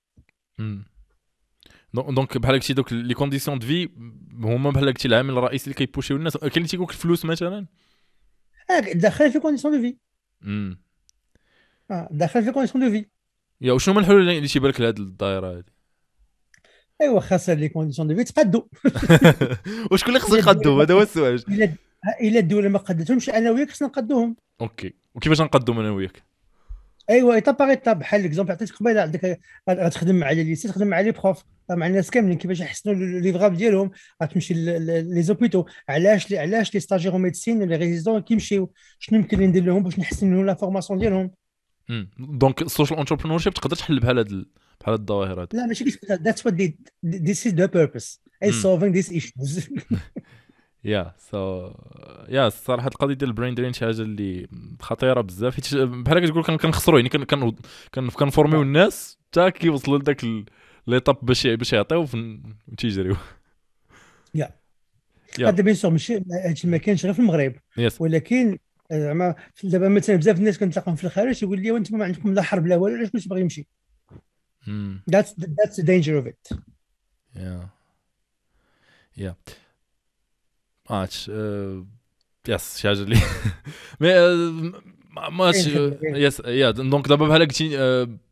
[1.95, 3.89] donc بحال قلتي donc les conditions de vie
[4.35, 6.37] هما بحال قلتي العامل الرئيسي اللي كي push يو الناس.
[6.37, 7.67] كاين اللي تيقول لك الفلوس مثلا؟
[8.71, 9.97] آه داخل في conditions de vie
[12.11, 13.07] داخل في conditions de vie
[13.63, 15.65] yeah وشنو هما الحلول اللي تيبان لك لهذه الدائره هذه
[17.01, 18.69] أيوا خاصها les conditions de vie تقادو
[19.91, 21.45] وشكون اللي خصو يقادو هذا هو السؤال.
[22.21, 24.37] إلا الدولة ما قدتهمش أنا وياك خصنا نقدوهم.
[24.61, 24.95] Okay.
[25.15, 26.23] وكيفاش نقدوهم أنا وياك؟
[27.11, 29.41] أيوا étape par étape بحال l'exemple عطيتك قبيلة عندك
[29.71, 33.55] غتخدم مع les lycées تخدم مع les profs مع الناس كاملين كيفاش يحسنوا les verbes
[33.55, 33.91] ديالهم.
[34.23, 39.83] غتمشي les hôpitaux علاش علاش les stagiaires médecins les résidents كيمشيو؟ شنو يمكن ندير لهم
[39.83, 41.31] باش نحسن لهم la formation ديالهم؟
[42.19, 44.45] donc ال social entrepreneurship تقدر تحل بحال هاد
[44.81, 46.55] بحال الظواهر لا ماشي that's what
[47.07, 49.69] this is the purpose is solving these issues
[50.85, 51.71] yeah so
[52.29, 54.49] yeah الصراحه القضية ديال ال brain drain شي حاجة اللي
[54.81, 55.55] خطيرة بزاف.
[55.55, 57.09] حيت بحال كتقول كنخسروا يعني
[57.91, 60.25] كن former يو الناس حتى كيوصلوا لذاك
[60.87, 62.07] l'étape باش باش يعطيو
[62.79, 63.17] تيجريو.
[64.35, 64.51] yeah
[65.39, 66.17] هذا bien sûr ماشي
[66.47, 67.55] هادشي ما كاينش غير في المغرب.
[68.01, 68.59] ولكن
[68.93, 69.35] زعما
[69.65, 72.77] دابا مثلا بزاف الناس كنتلاقاهم في الخارج يقول لي وأنتم ما عندكم لا حرب لا
[72.77, 73.67] والو علاش باش باغي يمشي؟
[75.11, 76.59] that's the danger of it.
[77.37, 77.67] Yeah.
[79.17, 79.35] Yeah.
[80.91, 81.31] much
[82.49, 83.17] yes شي حاجة اللي
[84.01, 84.73] mais
[85.31, 85.67] much
[86.03, 87.79] yes yeah donc دابا بحال قلتي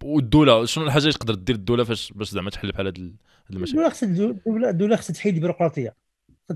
[0.02, 3.16] والدولة شنو الحاجة اللي تقدر دير الدولة فاش باش زعما تحل بحال هاد
[3.50, 5.94] المشاكل؟ الدولة خصها الدولة خصها تحيد البيروقراطية.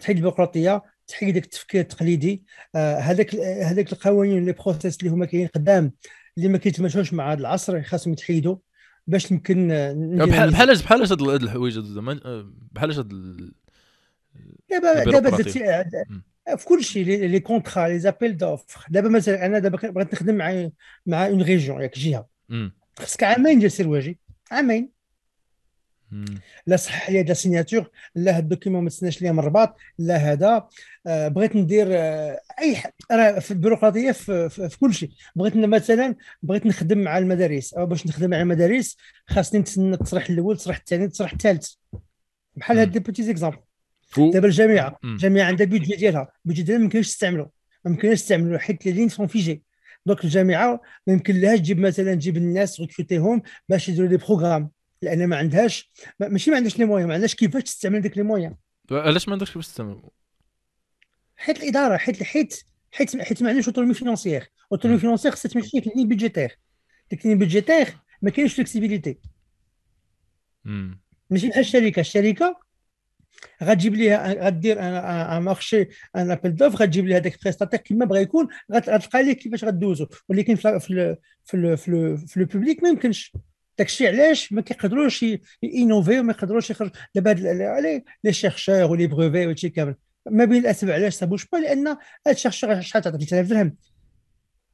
[0.00, 2.44] تحيد البيروقراطية تحيد داك التفكير التقليدي.
[2.76, 5.92] هذاك هذاك القوانين les process اللي هما كاينين قدام
[6.38, 8.56] اللي ما كيتماشوش مع هذا العصر خاصهم يتحيدوا
[9.06, 9.68] باش يمكن
[10.28, 12.20] بحال بحال بحال هاد الحوايج زعما
[12.72, 13.08] بحال هاد
[14.70, 15.36] دابا دابا
[16.56, 20.68] في كل شيء les contrats les appels d'offres دابا مثلا أنا دابا بغيت نخدم مع
[21.06, 22.26] مع une région ياك جهة.
[22.98, 24.18] خصك عامين ديال سير واجي
[24.50, 24.93] عامين.
[26.66, 30.16] لا صح لي هذا signature لا هاد ال document ما تسناش ليا من الرباط لا
[30.16, 30.68] هذا.
[31.06, 32.76] آه بغيت ندير آه أي
[33.12, 35.10] راه في البيروقراطية في, في, في كل شيء.
[35.36, 37.74] بغيت مثلا بغيت نخدم مع المدارس.
[37.74, 38.96] أو باش نخدم مع المدارس
[39.26, 41.72] خاصني نتسنى التصريح الأول التصريح الثاني التصريح الثالث.
[42.56, 43.58] بحال هاد des petits exemples
[44.32, 46.28] دابا الجامعة الجامعة عندها budget ديالها.
[46.44, 47.46] ال budget ديالها ما يمكنش تستعملوا
[47.84, 49.62] ما يمكنش تستعملوا حيت les lignes sont figées
[50.06, 54.70] donc الجامعة ما يمكن لهاش تجيب مثلا تجيب الناس recruter يهم باش يديروا des programmes
[55.04, 58.56] لأن ما عندهاش ماشي ما عندهاش les moyens ما عندهاش كيفاش تستعمل ديك les moyens
[58.90, 60.02] علاش ما عندكش كيفاش تستعمل؟
[61.36, 65.90] حيت الإدارة حيت حيت حيت حيت ما عندناش autonomie financière autonomie financière خصها تمشي في
[65.96, 66.58] lignes budgétaires
[67.10, 69.18] ديك lignes budgétaires ما كاينش flexibilité
[71.30, 72.00] ماشي بحال الشركة.
[72.00, 72.60] الشركة
[73.62, 78.48] غتجيب ليها غدير un marché un appel d'offres غتجيب ليها داك prestataire كيما بغا يكون
[78.72, 80.06] غتلقى ليه كيفاش غدوزو.
[80.28, 83.32] ولكن في في في في, في le public ما يمكنش.
[83.78, 85.24] داك الشيء علاش ما كيقدروش
[85.62, 86.90] ي innover يو ما يقدروش يخرج.
[87.14, 87.30] دابا
[88.24, 89.94] لي شيرشور ولي بروفي وهادشي كامل
[90.30, 91.96] ما بين الأسباب علاش سابوش با لأن هاد
[92.28, 93.76] الشيرشور شحال تعطي 3000 درهم.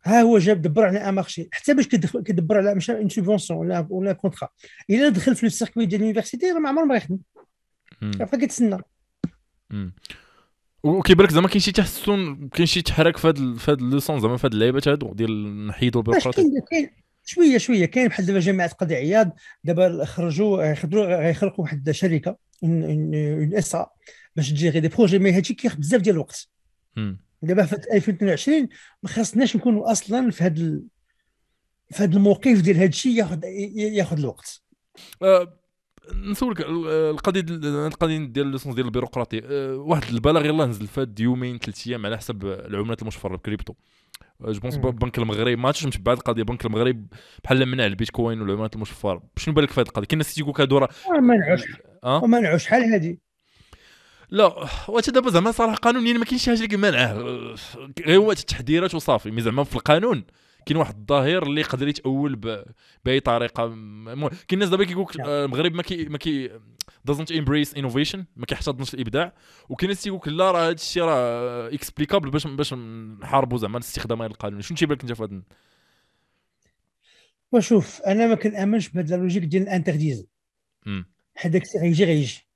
[0.05, 3.86] ها هو جاب دبر على ان مارشي حتى باش كيدبر على مش اون سوبونسيون ولا
[3.90, 4.48] ولا كونترا
[4.90, 7.18] إلا دخل في السيركوي ديال اليونيفرسيتي راه ما عمره ما غيخدم.
[8.32, 8.78] فكيتسنى
[10.82, 14.36] وكيبان لك زعما كاين شي تحسن كاين شي تحرك في هذا في هذا لوسون زعما
[14.36, 16.42] في هذه اللعيبات هادو ديال نحيدوا البيروقراطيه
[17.25, 17.87] شوية شوية.
[17.87, 23.77] كاين بحال دابا جامعة قضاء عياض دابا خرجوا غيخرجوا غيخلقوا واحد الشركة اون إس
[24.37, 26.49] باش تجيري دي بروجي مي هادشي كياخذ بزاف ديال الوقت.
[27.43, 28.68] دابا في 2022
[29.03, 30.81] ما خاصناش نكونوا أصلا في هذا
[31.91, 33.45] في هذا الموقف ديال هذا الشيء ياخذ
[33.77, 34.62] ياخذ الوقت.
[35.23, 35.59] أه
[36.14, 37.44] نسولك القضية
[37.86, 42.16] القضية ديال الليسونس ديال البيروقراطي أه واحد البلاغ يلاه نزل فهاد يومين ثلاث أيام على
[42.16, 43.74] حسب العملات المشفرة الكريبتو
[44.40, 47.06] جو بونس بنك المغرب ما عرفتش متبع القضية بنك المغرب
[47.44, 49.22] بحال منع البيتكوين والعملات المشفرة.
[49.36, 50.88] شنو بالك في هذه القضية؟ كاين ناس تيقول لك هادو راه
[51.20, 51.62] ما نعوش
[52.04, 53.16] أه؟ نعوش شحال هذه
[54.30, 57.12] لا واش دابا زعما صراحة قانونيا ما كاينش شي حاجة اللي كيمانعه
[58.06, 60.24] غير هو التحذيرات وصافي mais زعما في القانون
[60.66, 62.36] كاين واحد الظاهر اللي يقدر يتأول
[63.04, 63.68] بأي طريقة.
[63.68, 65.28] كاين الناس دابا كيقول لك نعم.
[65.28, 66.61] المغرب ما كي ما كي
[67.05, 69.34] doesn't embrace innovation ما كيحتضنش الإبداع.
[69.68, 74.22] وكاين الناس تيقول لك لا راه هذا الشيء راه explicable باش باش نحاربوا زعما الاستخدام
[74.22, 75.42] القانوني شنو تيبان لك أنت في هذا
[77.52, 80.26] وشوف أنا ما كنأمنش بهذا ال logique ديال ال interdire
[81.34, 82.48] حيت داك الشيء غيجي غيجي.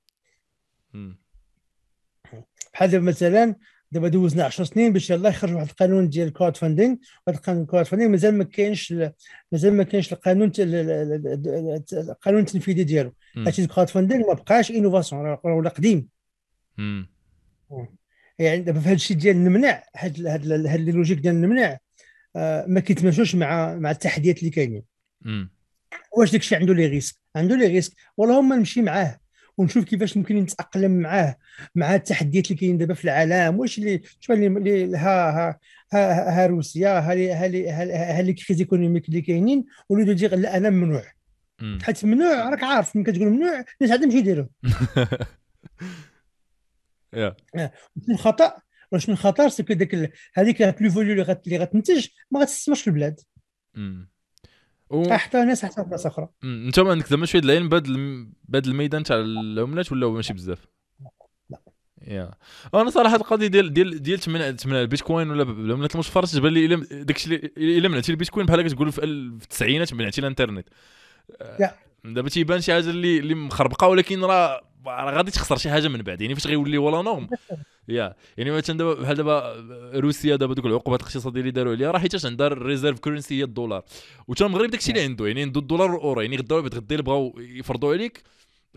[2.73, 3.55] بحال مثلا
[3.95, 6.95] دابا دوزنا 10 سنين باش يلاه يخرج واحد القانون ديال ال crowdfunding
[7.27, 8.93] واحد القانون ال crowdfunding مازال ما كاينش
[9.51, 10.51] مازال ما كاينش القانون
[11.93, 13.13] القانون التنفيذي ديالو.
[13.37, 16.07] هادشي ال crowdfunding ما بقاش innovation ولا قديم.
[18.39, 21.77] يعني دابا في هذا الشيء ديال نمنع هاد هاد هاد ال logique ديال نمنع
[22.35, 24.83] آه ما كيتماشوش مع مع التحديات اللي كاينين.
[26.17, 29.19] واش داك الشيء عنده les risques عنده les risques والله ما نمشي معاه.
[29.57, 31.35] ونشوف كيفاش ممكن نتأقلم معاه
[31.75, 33.59] مع التحديات اللي كاينين دابا في العالم.
[33.59, 35.59] واش اللي شوف اللي ها ها
[35.93, 40.69] ها, ها روسيا ها ها ها les crises économiques اللي كاينين وليدو دير لا أنا
[40.69, 41.03] ممنوع.
[41.81, 44.45] حيت ممنوع راك عارف ملي كتقول ممنوع الناس عندهم شي يديروا
[47.13, 47.35] yeah.
[48.05, 48.57] شنو الخطأ؟
[48.97, 53.19] شنو الخطر c'est que داك هذيك plus-value اللي غتنتج ما غتستثمرش في البلاد.
[54.89, 55.13] و...
[55.13, 56.29] حتى ناس حتى بلاصه أخرى.
[56.43, 57.83] انت ما عندك زعما شوية العلم بهذا
[58.43, 60.67] بهذا الميدان تاع العملات ولا ماشي بزاف؟
[61.49, 61.61] لا.
[62.01, 62.31] yeah.
[62.73, 67.03] أنا صراحة القضية ديال ديال ديال تمنع تمنع البيتكوين ولا العملات المشفرة تبان لي الا
[67.03, 70.67] داكشي إلا منعتي البيتكوين بحال كتقول في التسعينات منعتي الإنترنت.
[72.05, 76.01] دابا تيبان شي حاجة اللي اللي مخربقة ولكن راه راه غادي تخسر شي حاجة من
[76.01, 77.29] بعد يعني فاش غيولي la norme.
[77.87, 79.53] yeah يعني مثلا دابا بحال دابا
[79.95, 83.43] روسيا دابا دوك العقوبات الاقتصادية اللي داروا عليها راه حيتاش عندها ال reserve currency هي
[83.43, 83.83] الدولار.
[84.27, 88.23] وتا المغرب داكشي اللي عنده يعني عنده الدولار والأورو يعني غدا بغيت بغاو يفرضوا عليك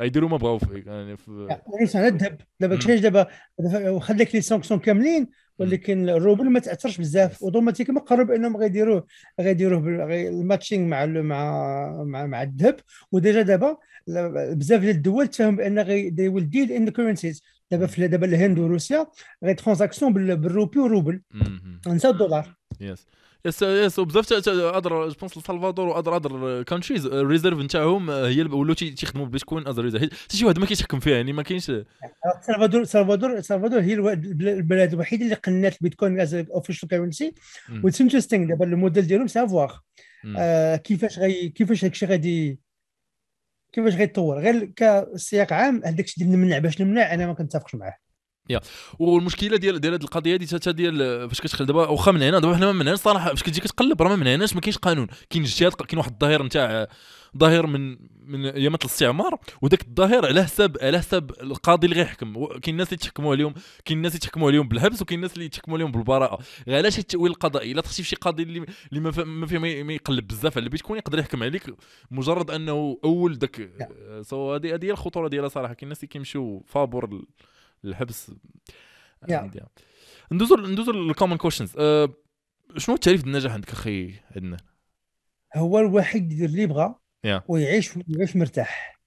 [0.01, 1.59] يديروا ما بغاو فيك يعني في
[1.95, 2.41] يعني الذهب.
[2.61, 3.27] دابا كيفاش دابا
[3.75, 5.29] واخا لك les sanctions كاملين
[5.59, 7.43] ولكن الروبل ما تأثرش بزاف.
[7.43, 9.07] automatiquement قرروا بانهم غيديروه
[9.41, 9.79] غيديروه
[10.29, 12.77] ال matching مع مع مع, مع الذهب.
[13.13, 13.77] و déjà دابا
[14.55, 15.85] بزاف ديال الدول تفهم بأن
[16.15, 17.43] will deal in the currencies.
[17.71, 19.07] دابا في دابا الهند وروسيا
[19.45, 21.21] غي transactions بالروبي والروبل
[21.87, 22.57] نساو الدولار.
[22.81, 23.07] yes
[23.47, 28.75] yes yes وبزاف other governments السلفادور و other other countries ال reserve نتاعهم هي ولاو
[28.75, 31.73] تيخدموا بالبيتكوين as a reserve حتى شي واحد ما كيتحكم فيها يعني ما كاينش
[32.41, 37.35] سلفادور سلفادور سلفادور هي البلاد الوحيده اللي قنات البيتكوين as official currency
[37.85, 39.77] what's interesting دابا الموديل ديالهم savoir
[40.77, 42.59] كيفاش غي كيفاش هادشي غادي
[43.73, 48.08] كيفاش غيتطور؟ غير كسياق عام هذاك الشيء ديال نمنع باش نمنع أنا ما كنتفقش معاه.
[48.51, 48.61] يا.
[48.99, 52.57] والمشكلة ديال ديال هذه القضية هذه حتى ديال فاش كتخل دابا واخا من هنا دابا
[52.57, 55.07] حنا من هنا صراحة فاش كتجي كتقلب راه من هناش ما كاينش قانون.
[55.31, 56.89] كاين اجتهاد كاين واحد الظاهر نتاع
[57.39, 57.97] ظاهر من
[58.27, 62.47] من ايامات الاستعمار وذاك الظاهر على حساب على حساب القاضي اللي غيحكم.
[62.47, 65.77] كاين الناس اللي تحكموا عليهم كاين الناس اللي تحكموا عليهم بالحبس وكاين الناس اللي تحكموا
[65.77, 66.39] عليهم بالبراءة.
[66.69, 70.57] علاش التاويل القضائي الا تخشي في شي قاضي اللي اللي ما فيه ما يقلب بزاف
[70.57, 71.75] على البيتكوين يقدر يحكم عليك
[72.11, 73.71] مجرد أنه اول ذاك
[74.23, 75.75] so هذه هذه هي الخطورة ديالها صراحة.
[75.75, 77.23] كاين الناس اللي كيمشيو فابور
[77.85, 78.33] الحبس
[80.33, 82.09] ندوزو ندوزو لل common questions أه
[82.77, 84.57] شنو التعريف النجاح عندك أخي عندنا
[85.57, 86.95] هو الواحد يدير اللي يبغى
[87.27, 87.41] yeah.
[87.49, 89.01] ويعيش يعيش مرتاح.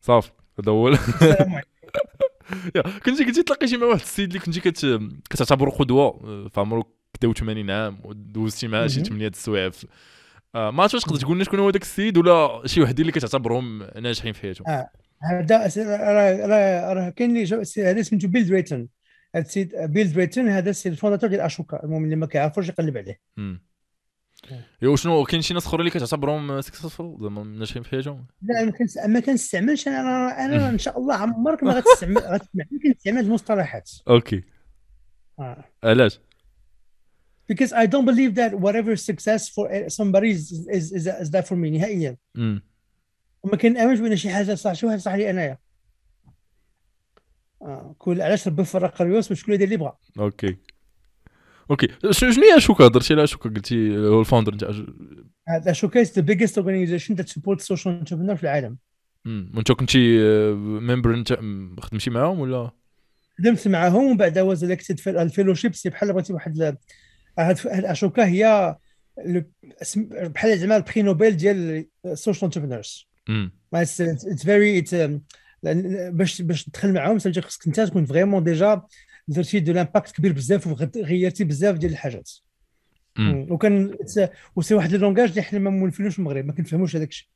[0.00, 0.88] صافي هذا هو
[3.04, 5.00] كنتي كنتي تلاقي شي مع واحد السيد اللي كنتي كت...
[5.30, 6.18] كتعتبره قدوه
[6.48, 9.70] في عمرو 80 عام ودوزتي معاه شي 8 السوايع.
[10.54, 13.82] آه ما عرفتش تقدر تقول لنا شكون هو ذاك السيد ولا شي وحدين اللي كتعتبرهم
[13.82, 14.90] ناجحين في حياتهم؟ آه.
[15.22, 15.66] هذا
[17.18, 18.88] اللي هذا سميتو Bill Drayton
[19.34, 22.96] هذا السيد Bill Drayton هذا السيد ال fondateur ديال أشوكا المهم اللي ما كيعرفوش يقلب
[22.96, 23.20] عليه.
[24.82, 28.72] إيوا شنو كاين شي ناس أخرين اللي كتعتبرهم successful زعما ناجحين في حياتهم؟ لا
[29.06, 33.90] ما كنستعملش أنا أنا إن شاء الله عمرك ما غتستعمل غتسمع كنستعمل المصطلحات.
[34.08, 34.42] okay.
[35.38, 35.64] آه.
[35.84, 36.20] علاش؟
[37.52, 40.42] Because I don't believe that whatever success for somebody is
[40.78, 42.16] is is, is that for me نهائيا.
[43.42, 45.58] وما كنامنش بأن شي حاجة صح شي واحد صح لي أنايا.
[47.62, 47.94] آه.
[47.98, 50.56] كل علاش ربي فرق الريوس باش كل يدير اللي بغا okay.
[51.70, 51.88] okay.
[52.10, 54.70] شنو هي أشوكا؟ هضرتي على أشوكا قلتي هو ال founder نتاع
[55.48, 58.78] أشوكا is the biggest organization that support social entrepreneur في العالم.
[59.26, 60.18] امم وأنت كنتي
[60.54, 61.32] member انت
[61.80, 62.70] خدمتي معاهم ولا؟
[63.38, 66.76] خدمت معاهم ومن بعد was elected في ال fellowship c'est بحال بغيتي واحد
[67.66, 68.76] أشوكا هي
[70.06, 73.07] بحال زعما ال prix Nobel ديال ال social entrepreneurs
[73.74, 74.02] it's
[74.42, 74.80] very
[76.10, 78.82] باش باش تدخل معاهم خصك انت تكون vraiment déjà
[79.28, 82.30] درتي de l'impact كبير بزاف وغيرتي بزاف ديال الحاجات
[83.20, 83.96] وكان
[84.56, 87.28] aussi واحد ال langage اللي حنا ما مولفينوش في المغرب ما كنفهموش هذاك الشيء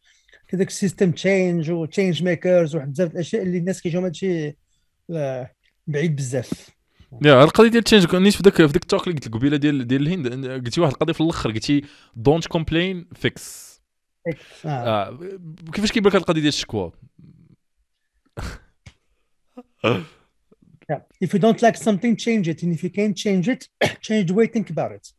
[0.55, 4.57] هذاك ال system change و change makers وواحد بزاف الاشياء اللي الناس كيجيو هادشي
[5.87, 6.71] بعيد بزاف
[7.25, 9.57] yeah القضية ديال change it في ذاك في ذاك ال talk اللي قلت لك قبيله
[9.57, 11.83] ديال ديال الهند قلتي واحد القضية في الآخر قلتي
[12.17, 13.72] don't complain fix
[15.73, 16.93] كيفاش كيبان لك القضية ديال الشكوى.
[21.25, 22.63] If you don't like something, change it.
[22.63, 23.69] And if you can't change it,
[24.07, 25.15] change the way you think about it.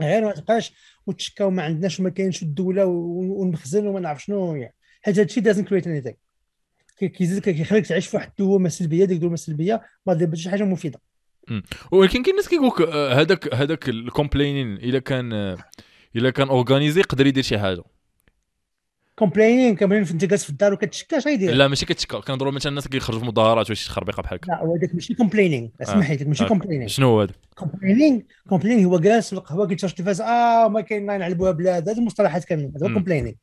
[0.00, 0.72] غير ما تبقاش
[1.06, 4.54] وتشكاو ما عندناش وما كاينش الدولة والمخزن وما نعرف شنو.
[4.54, 6.14] يعني حيت هادشي doesn't create anything.
[6.98, 9.04] كيزيدك كيخليك تعيش في واحد الدوامة سلبية.
[9.04, 11.00] ديك الدوامة السلبيه ما دير شي حاجة مفيدة.
[11.92, 15.56] ولكن كاين ناس كيقول هذاك هذاك ال complaining إلا كان
[16.16, 17.84] إلا كان organisé يقدر يدير شي حاجة.
[19.18, 22.88] complaining كاملين انت جالس في الدار وكتشكى اش غيدير لا ماشي كتشكى كنهضروا مثلا الناس
[22.88, 24.46] كيخرجوا في مظاهرات وشي خربيقة بحال هكا.
[24.46, 25.72] لا هو هذاك ماشي complaining.
[25.82, 26.88] اسمح لي ماشي complaining.
[26.88, 31.50] شنو هو هذا؟ complaining complaining هو جالس في القهوة كيتشرب التلفاز آه ما كاين نعلبوها
[31.50, 31.88] بلاد.
[31.88, 33.36] هذه المصطلحات كاملين هذا complaining.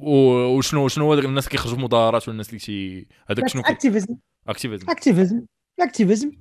[0.00, 4.16] وشنو شنو هو الناس كيخرجوا في مظاهرات والناس اللي شي هذاك شنو activism.
[4.48, 4.90] activism.
[4.90, 5.46] activism.
[5.80, 6.32] activism.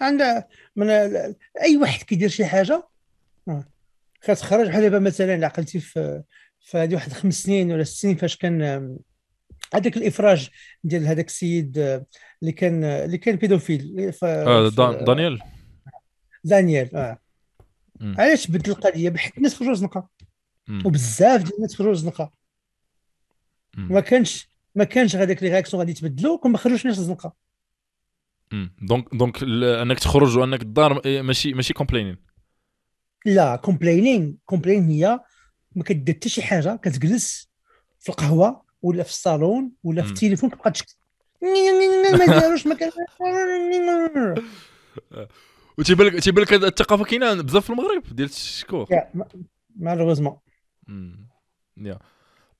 [0.00, 0.44] عند
[0.76, 0.90] من
[1.62, 2.88] أي واحد كيدير شي حاجة.
[4.22, 6.22] كتخرج بحال دابا مثلا عقلتي في
[6.60, 8.62] في هذه واحد خمس سنين ولا ست سنين فاش كان
[9.74, 10.48] هذاك الإفراج
[10.84, 11.78] ديال هذاك السيد
[12.42, 14.12] اللي كان اللي كان pédophile.
[14.22, 14.68] آه
[15.04, 15.38] دانيال
[16.44, 17.18] دانيال آه.
[18.02, 20.08] علاش بدل القضية؟ بحيث الناس خرجوا زنقه
[20.84, 22.32] وبزاف ديال الناس خرجوا زنقه
[23.76, 27.32] ما كانش ما كانش هذاك les réactions غادي يتبدلوا كون ما خرجوش الناس زنقه
[28.82, 29.42] donc donc
[29.82, 32.29] أنك تخرج وأنك الدار ماشي ماشي complaining
[33.26, 35.20] لا complaining complain هي
[35.76, 37.50] ما كدير حتى شي حاجة كتجلس
[38.00, 40.96] في القهوة ولا في الصالون ولا في التليفون تبقى تشكي
[42.12, 42.76] ما داروش ما
[45.78, 48.86] وتيبان لك تيبان لك الثقافه كاينة بزاف في المغرب ديال الشكوى
[49.76, 50.36] malheureusement.
[51.76, 51.98] Yeah.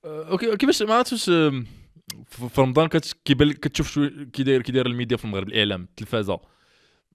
[0.05, 1.25] OK كيفاش ما عرفتش
[2.25, 2.87] في رمضان
[3.25, 3.99] كيبان كتشوف
[4.33, 6.39] كي داير كي داير الميديا في المغرب الإعلام التلفازة.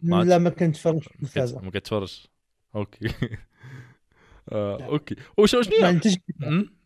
[0.02, 1.60] لا ما كنتفرجش التلفازة.
[1.60, 2.28] ما كتفرجش.
[2.76, 3.08] OK.
[4.52, 5.16] آه، OK.
[5.36, 6.16] واش واش ما عندكش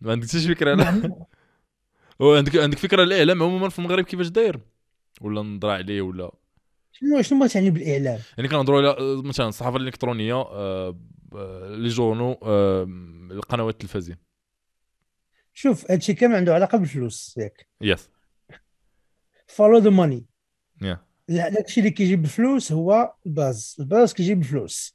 [0.01, 1.27] ما عندكش فكرة؟ أنا؟
[2.21, 4.61] عندك عندك فكرة الاعلام عموما في المغرب كيفاش داير؟
[5.21, 6.31] ولا نضرع عليه ولا؟
[6.93, 10.97] شنو شنو تعني بالاعلام يعني كنهضروا على آه، مثلا الصحافة الإلكترونية آه،
[11.69, 12.39] les journaux
[13.33, 14.19] القنوات التلفزيون.
[15.53, 17.69] شوف هادشي كامل عنده علاقة بالفلوس ياك.
[17.81, 18.11] yes
[19.47, 20.27] follow the money
[21.29, 23.77] داكشي اللي كيجيب الفلوس هو ال buzz.
[23.81, 24.95] ال buzz كيجيب الفلوس.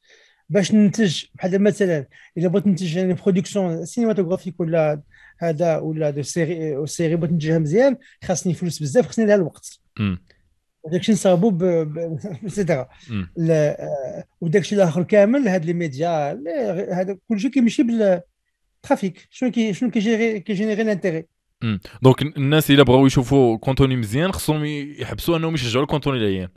[0.49, 2.05] باش ننتج بحال مثلا
[2.37, 5.01] إلا بغيت ننتج يعني production cinématographique ولا
[5.39, 9.79] هذا ولا des séries série بغيت ننتجها مزيان خاصني فلوس بزاف خصني لها الوقت.
[10.91, 11.57] داكشي نصاوبو
[12.43, 12.87] et cetera
[14.41, 16.31] وداكشي الآخر كامل هاد les médias
[16.93, 21.25] هذا كلشي كيمشي بال traffic شنو كي شنو كي gérer كي générer l'intérêt
[22.01, 26.49] donc الناس إلا بغاو يشوفوا contenu مزيان خصهم يحبسوا أنهم يشجعوا ال contenu العيان.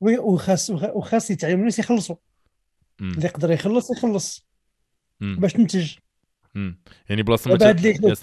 [0.00, 2.16] oui وخاص وخاص يتعلموا الناس يخلصوا.
[3.00, 4.46] اللي يقدر يخلص يخلص.
[5.20, 5.36] مم.
[5.40, 5.94] باش تنتج.
[7.08, 8.16] يعني بلاصة ما هاد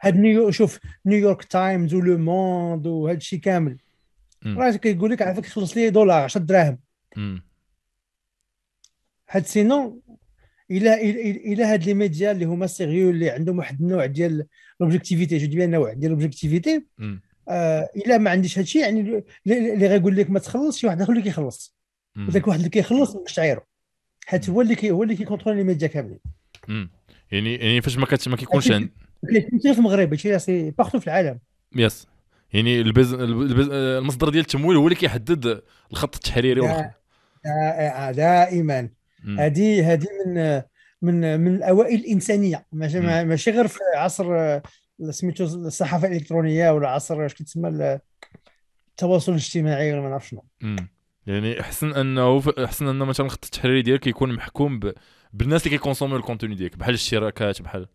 [0.00, 3.78] هاد New شوف New York Times و Le Monde وهذا الشيء كامل.
[4.46, 6.78] راه كيقول لك عافاك خلص لي دولار 10 دراهم.
[9.30, 10.02] هاد sinon
[10.70, 11.10] إلى
[11.52, 14.46] إلى هاد les médias اللي هما sérieux اللي عندهم واحد النوع ديال
[14.80, 16.86] l'objectivité je dis نوع ديال l'objectivité
[17.48, 21.22] آه إلا ما عنديش هادشي يعني اللي غيقول لك ما تخلص شي واحد آخر اللي
[21.22, 21.76] كيخلص.
[22.18, 23.62] ذاك واحد اللي كيخلص مش تعيرو.
[24.30, 26.20] حيت هو اللي كي هو اللي كي contrôle les médias كاملين.
[27.32, 28.90] يعني يعني فاش ما ما كيكونش عند
[29.62, 31.38] في المغرب هادشي c'est partout في العالم.
[31.76, 32.06] yes
[32.52, 33.14] يعني البز...
[33.14, 33.68] البز...
[33.70, 35.62] المصدر ديال التمويل هو اللي كيحدد
[35.92, 36.84] الخط التحريري والخط.
[38.16, 38.88] دائما.
[39.38, 40.62] هذه هذه من
[41.02, 42.66] من من الأوائل الإنسانية.
[42.72, 44.60] ماشي ماشي غير في عصر
[45.10, 47.98] سميتو الصحافة الإلكترونية ولا عصر اش كيتسمى
[48.90, 50.44] التواصل الاجتماعي ولا ما نعرف شنو.
[51.30, 54.94] يعني احسن أنه احسن أنه مثلا الخط التحريري ديالك يكون محكوم ب...
[55.32, 57.86] بالناس اللي كي consomm يو ال contenu ديالك بحال الشراكات بحال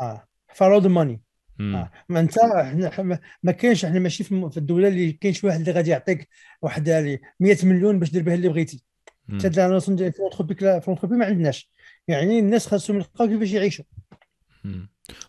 [0.00, 0.28] آه.
[0.54, 1.20] follow the money
[1.60, 1.90] آه.
[2.08, 5.90] ما أنت إحنا ما كاينش إحنا ماشي في الدولة اللي كاين شي واحد اللي غادي
[5.90, 6.28] يعطيك
[6.62, 6.88] واحد
[7.40, 8.82] 100 مليون باش دير بها اللي بغيتي.
[9.28, 11.70] حتى la notion ديال في ما عندناش.
[12.08, 13.84] يعني الناس خاصهم يلقاو كيفاش يعيشوا.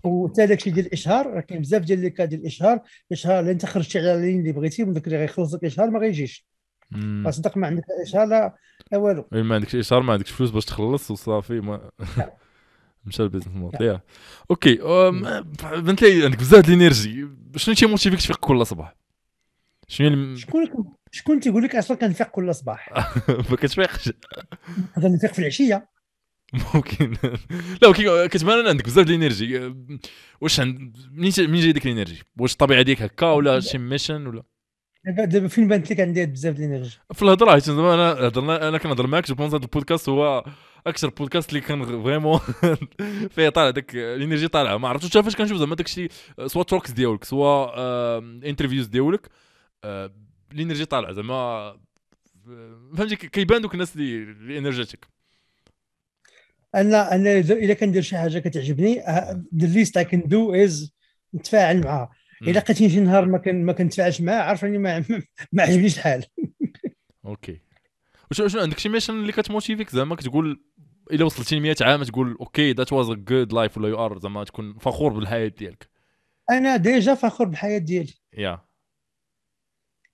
[0.04, 2.82] وحتى داكشي ديال الإشهار راه كاين بزاف ديال les cas ديال الإشهار.
[3.12, 6.00] الإشهار اللي أنت خرجتي على ال ligne اللي بغيتي من اللي غيخلص لك الاشهار ما
[6.00, 6.53] غيجيش.
[7.30, 9.28] صدق ما عندك اشهار لا والو.
[9.32, 11.92] ما عندكش اشهار ما عندكش فلوس باش تخلص وصافي ما
[13.06, 14.02] مشى ال business model yeah
[14.52, 14.76] OK
[15.82, 17.28] بنت لي عندك بزاف ديال ال energy.
[17.56, 18.96] شنو تي motive ك تفيق كل صباح؟
[19.88, 20.68] شنو شكون
[21.12, 22.90] شكون تيقول لك أصلا كنفيق كل صباح؟
[23.50, 24.12] ما كتفيقش.
[24.98, 25.90] نقدر نفيق في العشية.
[26.76, 27.18] ممكن.
[27.82, 29.74] لا كتبان عندك بزاف ديال ال energy.
[30.42, 34.28] واش عند منين منين جاي ديك ال energy؟ واش الطبيعة ديالك هكا ولا شي mission
[34.28, 34.44] ولا؟
[35.06, 38.78] دابا فين بانت لك عندي بزاف ديال ال energy في الهضرة زعما أنا هضرنا أنا
[38.78, 40.46] كنهضر معاك je pense هذا البودكاست هو
[40.88, 42.40] أكثر بودكاست اللي كان vraiment
[43.36, 44.78] فيه طالع داك ال energy طالعة.
[44.78, 46.10] ما عرفتش فاش كنشوف زعما داك الشيء
[46.46, 49.30] soit talks ديالك soit interviews ديالك
[50.54, 51.76] ال energy طالعه زعما
[52.98, 55.08] فهمتي؟ كيبان دوك الناس اللي energetic
[56.76, 59.00] أنا أنا اذا كندير شي حاجة كتعجبني
[59.58, 60.94] the least I can do is
[61.36, 65.06] نتفاعل معها اذا لقيتني شي نهار ما كان ما كنتفاعلش معاه عارف راني ما,
[65.54, 66.26] ما عجبنيش الحال.
[67.26, 67.60] OK.
[68.40, 70.64] واش عندك شي mission اللي كت motive ك؟ زعما كتقول
[71.12, 74.20] إلا وصلتي ل 100 عام تقول OK that was a good life ولا you are
[74.20, 75.90] زعما تكون فخور بالحياة ديالك.
[76.52, 78.14] أنا déjà فخور بالحياة ديالي.
[78.38, 78.60] yeah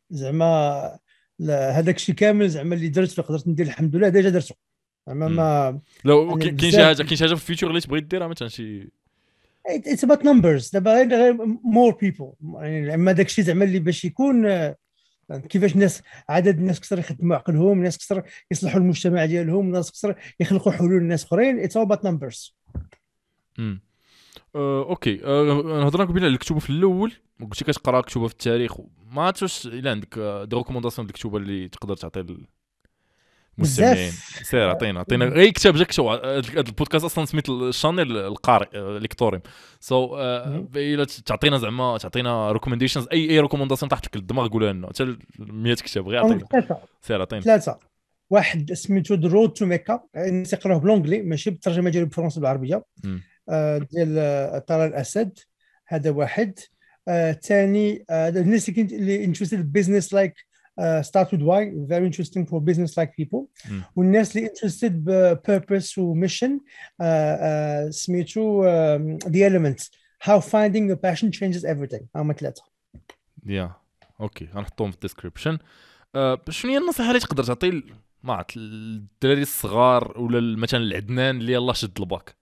[0.09, 0.99] زعما
[1.49, 4.55] هذاك الشيء كامل زعما اللي درت قدرت ندير الحمد لله déjà درته.
[5.07, 8.27] زعما ما لو كاين شي حاجة كاين شي حاجة في ال future اللي تبغي ديرها
[8.27, 8.89] مثلا شي
[9.67, 14.47] it's about numbers دابا more people يعني اما داك الشيء زعما اللي باش يكون
[15.49, 20.71] كيفاش الناس عدد الناس كثر يخدموا عقلهم ناس كثر يصلحوا المجتمع ديالهم ناس كثر يخلقوا
[20.71, 21.59] حلول لناس أخرين.
[21.59, 22.57] it's about numbers
[24.55, 25.25] OK.
[25.25, 27.13] أه هضرنا قبيلة على الكتوبه في الأول.
[27.41, 28.77] قلتي كتقرأ كتوبه في التاريخ.
[29.11, 32.37] ما عرفتش إلا عندك des recommandations ديال الكتوبه اللي تقدر تعطي
[33.59, 34.11] المستمعين
[34.43, 35.35] سير عطينا عطينا.
[35.35, 39.41] اي كتاب جاك شو هذا البودكاست أصلا سميت ال channel القارئ Lectorium
[39.79, 40.17] so
[40.75, 44.87] إلا تعطينا زعما تعطينا recommendations اي أي recommandation تحت الدماغ قولها لنا.
[44.87, 46.47] حتى 100 كتاب غير عطينا.
[47.01, 47.41] سير عطينا.
[47.41, 47.79] ثلاثة.
[48.29, 52.85] واحد سميتو The Road to Mecca الناس يقراوه ب l'anglais ماشي بالترجمة ديالو بالفرنسي بالعربية.
[53.91, 55.39] ديال طلال الأسد.
[55.87, 56.59] هذا واحد.
[57.41, 60.33] ثاني الناس اللي interested business like
[61.03, 61.61] start with why.
[61.93, 63.41] Very interesting for business like people.
[63.67, 63.83] Mm.
[63.95, 64.93] والناس اللي interested
[65.47, 68.63] purpose و mission uh, uh, سميتو
[69.19, 69.89] the elements.
[70.19, 72.05] How finding your passion changes everything.
[72.15, 72.63] هما ثلاثة
[73.45, 73.75] يا
[74.21, 75.57] أوكي غنحطهم في ال description
[76.49, 77.83] شنو هي النصيحة اللي تقدر تعطي
[78.23, 82.35] ما عرفت الدراري الصغار ولا مثلا العدنان اللي يلاه شد الباك؟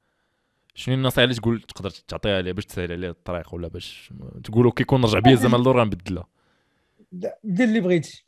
[0.75, 4.13] شنو النصيحة اللي تقول تقدر تعطيها عليه باش تسهل عليه الطريق ولا باش
[4.43, 6.27] تقول okay كون نرجع بيا الزمن لورا نبدلها؟
[7.43, 8.25] دير اللي بغيتي.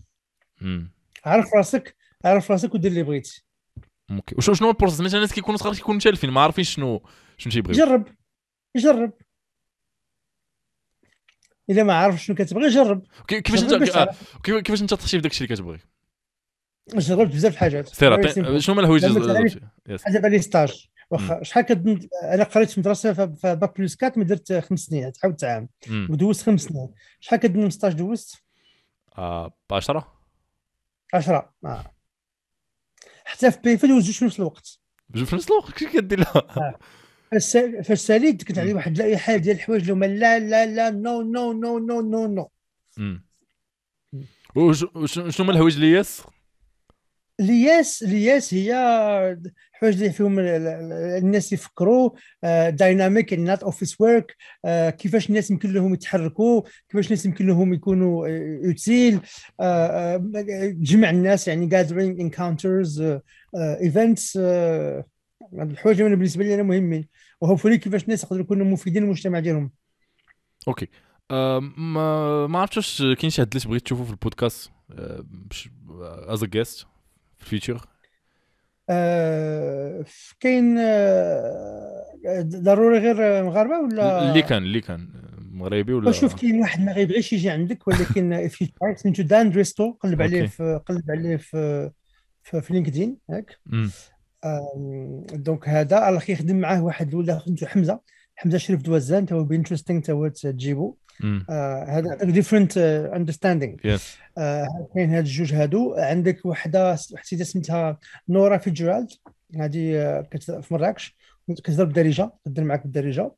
[1.26, 1.96] عرف راسك؟
[2.26, 3.44] عرف راسك ودير اللي بغيتي
[4.12, 7.04] okay وشنو شنو ال process مثلا الناس كيكونوا صغار كيكونوا متالفين ما عارفين شنو
[7.38, 8.08] شنو تيبغيو جرب.
[8.78, 9.14] جرب.
[11.70, 13.04] إلا ما عارف شنو كتبغي جرب.
[13.28, 14.16] كيفاش انت آه.
[14.44, 15.80] كيفاش انت تخشي في داك الشيء اللي كتبغي؟
[16.96, 17.88] جربت بزاف الحاجات.
[17.88, 19.06] سير شنو هما الحوايج
[20.04, 24.24] حاجة بالي stage واخا شحال كد أنا قريت في مدرسة في bac plus 4 ما
[24.24, 25.70] درت خمس سنين تعاود عام.
[25.90, 26.90] ودوزت خمس سنين
[27.20, 28.44] شحال كد stage دوزت؟
[29.18, 30.19] آه 10
[31.14, 31.94] 10 آه.
[33.26, 34.80] حتى في بيفا دوزو في نفس الوقت.
[35.14, 36.80] في نفس الوقت؟ كيف كدير لها؟ آه.
[37.84, 41.54] فاش ساليت كنت عندي واحد حال ديال الحوايج اللي هما لا لا لا no no
[41.54, 42.50] no no no no
[44.56, 46.22] وشنو هما الحوايج اللي yes
[47.40, 48.74] ال yes ال yes هي
[49.74, 52.10] الحوايج اللي فيهم الناس يفكروا
[52.70, 54.36] dynamic not office work
[54.98, 58.28] كيفاش الناس يمكن لهم يتحركوا كيفاش الناس يمكن لهم يكونوا
[58.64, 59.20] utile
[60.82, 63.04] جمع الناس يعني gathering encounters
[63.56, 64.40] events
[65.54, 67.08] الحوايج أنا بالنسبة لي أنا مهمين
[67.42, 69.72] و hopefully كيفاش الناس يقدروا يكونوا مفيدين للمجتمع ديالهم.
[70.68, 70.88] okay.
[71.30, 74.72] ما عرفتش كاين شي اللي بغيت تشوفه في البودكاست
[76.28, 76.88] as a guest
[77.40, 77.86] في ال future
[78.90, 80.06] آه
[80.40, 82.06] كاين آه
[82.42, 85.10] ضروري غير مغاربة ولا؟ اللي كان اللي كان
[85.52, 88.50] مغربي ولا؟ شوف كاين واحد ما غيبغيش يجي عندك ولكن
[88.96, 91.92] سميتو دان دريستو قلب عليه في قلب عليه في
[92.44, 93.60] في, في لينكدين ياك
[95.34, 98.00] دونك هذا الله كيخدم معاه واحد ولا سميتو حمزة.
[98.40, 100.96] حمزة شريف دوزان تو بينترستينغ تو تجيبو
[101.50, 103.76] هذا عندك ديفرنت اندرستاندينغ
[104.96, 105.94] كاين هاد الجوج هادو.
[105.98, 109.10] عندك وحدة وحده سميتها نورا فيتزجيرالد
[109.56, 110.30] هذه آه،
[110.62, 111.16] في مراكش.
[111.50, 113.32] كتهضر بالدارجة تهضر معك بالدارجة.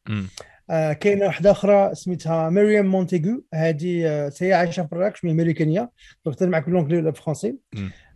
[0.70, 3.43] آه كاينة واحدة أخرى سميتها مريم مونتيغو.
[3.54, 5.91] هذه آه هي عايشة في مراكش mais أمريكانية.
[6.26, 7.58] تهضر معك بال anglais ولا بالفرنسي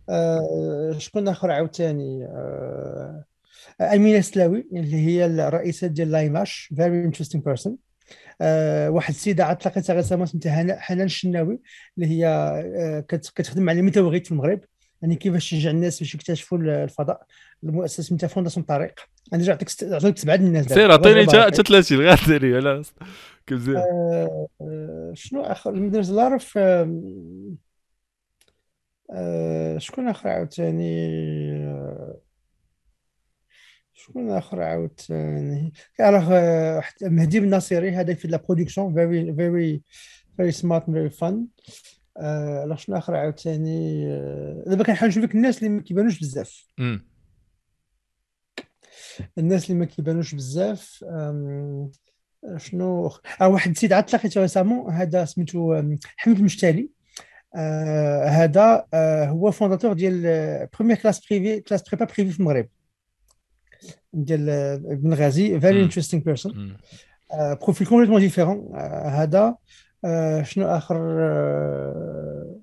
[0.08, 3.24] آه شكون آخر عاوتاني؟ آه
[3.80, 7.76] أمينة سلاوي اللي هي الرئيسة ديال لايماش very interesting person
[8.88, 11.60] واحد السيدة عاد تلاقيتها غير سميتها حنان الشناوي
[11.98, 14.60] اللي هي آه كتخدم مع المتوغيت في المغرب.
[15.02, 17.22] يعني كيفاش تشجع الناس باش يكتشفوا الفضاء
[17.64, 18.94] المؤسسه سميتها فونداسيون طريق
[19.32, 22.82] أنا جا عطيك عطيك سبعه الناس سير عطيني حتى 30 غير عطيني ولا
[23.50, 25.74] مزيان آه، آه، شنو آخر؟
[26.38, 26.56] of
[29.10, 31.06] آه، شكون آخر عاوتاني؟
[34.06, 36.28] شكون آخر عاوتاني كيعرف
[37.02, 39.82] مهدي بن ناصري هذا في la production very very
[40.36, 41.46] very smart very fun
[42.66, 44.08] لا شنو آخر عاوتاني
[44.66, 46.66] دابا كنحاول نشوف الناس اللي ما كيبانوش بزاف.
[49.38, 51.04] الناس اللي ما كيبانوش بزاف
[52.56, 55.82] شنو؟ آه واحد السيد عاد تلاقيته récemment هذا سميتو
[56.16, 56.90] حمد المشتالي.
[57.56, 62.68] آه هذا آه هو fondateur ديال première classe privée classe prépa privée في المغرب.
[64.24, 64.50] ديال
[64.90, 66.76] ابن غازي very interesting person
[67.62, 68.70] profil complètement différent
[69.06, 69.56] هذا
[70.04, 72.56] آه شنو آخر آه،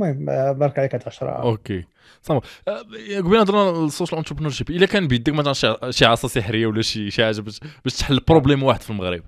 [0.00, 1.84] المهم آه بارك عليك 10 okay.
[2.22, 2.82] صافي آه،
[3.18, 7.24] قبيله هضرنا ال social entrepreneurship إلا كان بيدك مثلا شي عصا سحرية ولا شي شي
[7.24, 9.22] حاجة باش باش تحل problem واحد في المغرب.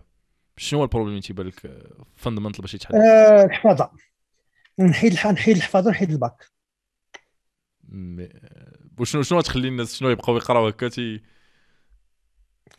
[0.57, 1.83] شنو هو ال problem اللي تيبان لك
[2.17, 3.91] fundamental باش يتحل؟ آه الحفاظة.
[4.79, 6.45] نحيد نحيد الحفاظة ونحيد الباك.
[8.99, 11.23] وشنو شنو تخلي الناس شنو يبقاو يقراو هكا؟ تي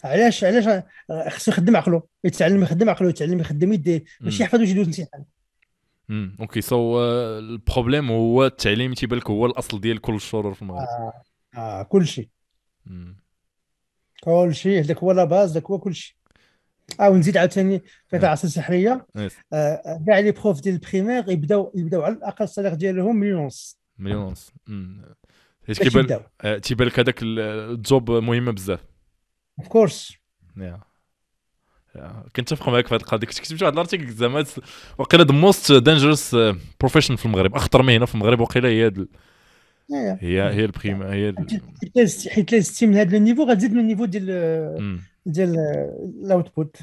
[0.04, 0.84] علاش علاش
[1.28, 5.24] خصو يخدم عقلو يتعلم يخدم عقلو يتعلم يخدم يديه ماشي يحفظ ويجي يدوز امتحان
[6.10, 7.02] امم okay so
[7.40, 10.88] ال problem هو التعليم تيبان لك هو الأصل ديال كل الشرور في المغرب.
[10.88, 11.14] آه,
[11.56, 12.28] آه كل شيء.
[14.24, 16.16] كل شيء هذاك هو la base هذاك هو كل شيء.
[17.00, 19.08] آه ونزيد عاوتاني في العصا السحريه
[19.54, 23.40] آه، كاع les profs ديال ال primaire يبداو يبداو على الأقل ال salaire ديالهم مليون
[23.40, 24.52] ونص مليون ونص
[25.74, 28.80] تيبان آه، تيبان لك هذاك ال job مهمه بزاف.
[29.60, 30.14] of course
[32.36, 33.28] كنتفق معك في هذه القضية.
[33.28, 34.46] كنت كتبت واحد ال article زعما
[34.98, 36.36] وقيلا the most dangerous
[36.80, 37.56] profession في المغرب.
[37.56, 38.92] أخطر مهنة في المغرب وقيلا هي
[39.92, 41.36] هي هي ال primaire هي
[42.30, 45.56] حيت لازم من هذا ال niveau غتزيد من ال niveau ديال ديال
[46.26, 46.78] ال output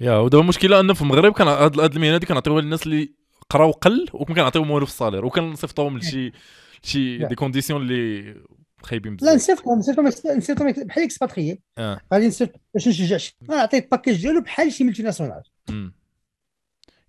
[0.00, 3.12] يا ودابا المشكلة أن في المغرب كان هاد المهنة هذه كنعطيوها للناس اللي
[3.50, 6.32] قراو قل وما كنعطيوهم والو في ال salaire وكنصيفطوهم لشي
[6.82, 8.34] شي des conditions اللي
[8.86, 9.30] خايبين بزاف.
[9.30, 10.06] لا نصيفطهم نصيفطهم
[10.36, 12.00] نصيفطهم بحال expatrié آه.
[12.14, 13.36] غادي نصيفط باش نشجع شي.
[13.48, 15.42] نعطيه ال package ديالو بحال شي multinationale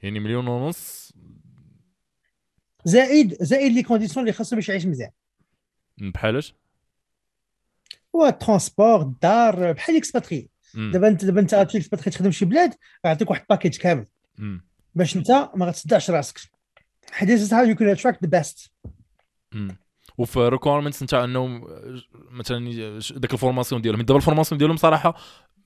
[0.03, 1.13] يعني مليون ونص.
[2.85, 5.11] زائد زائد les conditions اللي خاصو باش يعيش مزيان.
[5.97, 6.53] بحالاش
[8.15, 12.73] هو ال transport الدار بحال expatrié دابا انت دابا انت غاتمشي expatrié تخدم شي بلاد
[13.05, 14.05] غيعطيك واحد ال package كامل.
[14.95, 16.39] باش انت ما غتصدعش راسك.
[17.11, 18.69] حيت you can attract the best.
[20.17, 21.61] وفي requirements نتاع انه
[22.31, 24.01] مثلا داك ال formation ديالهم.
[24.01, 25.15] دابا ال formation ديالهم صراحة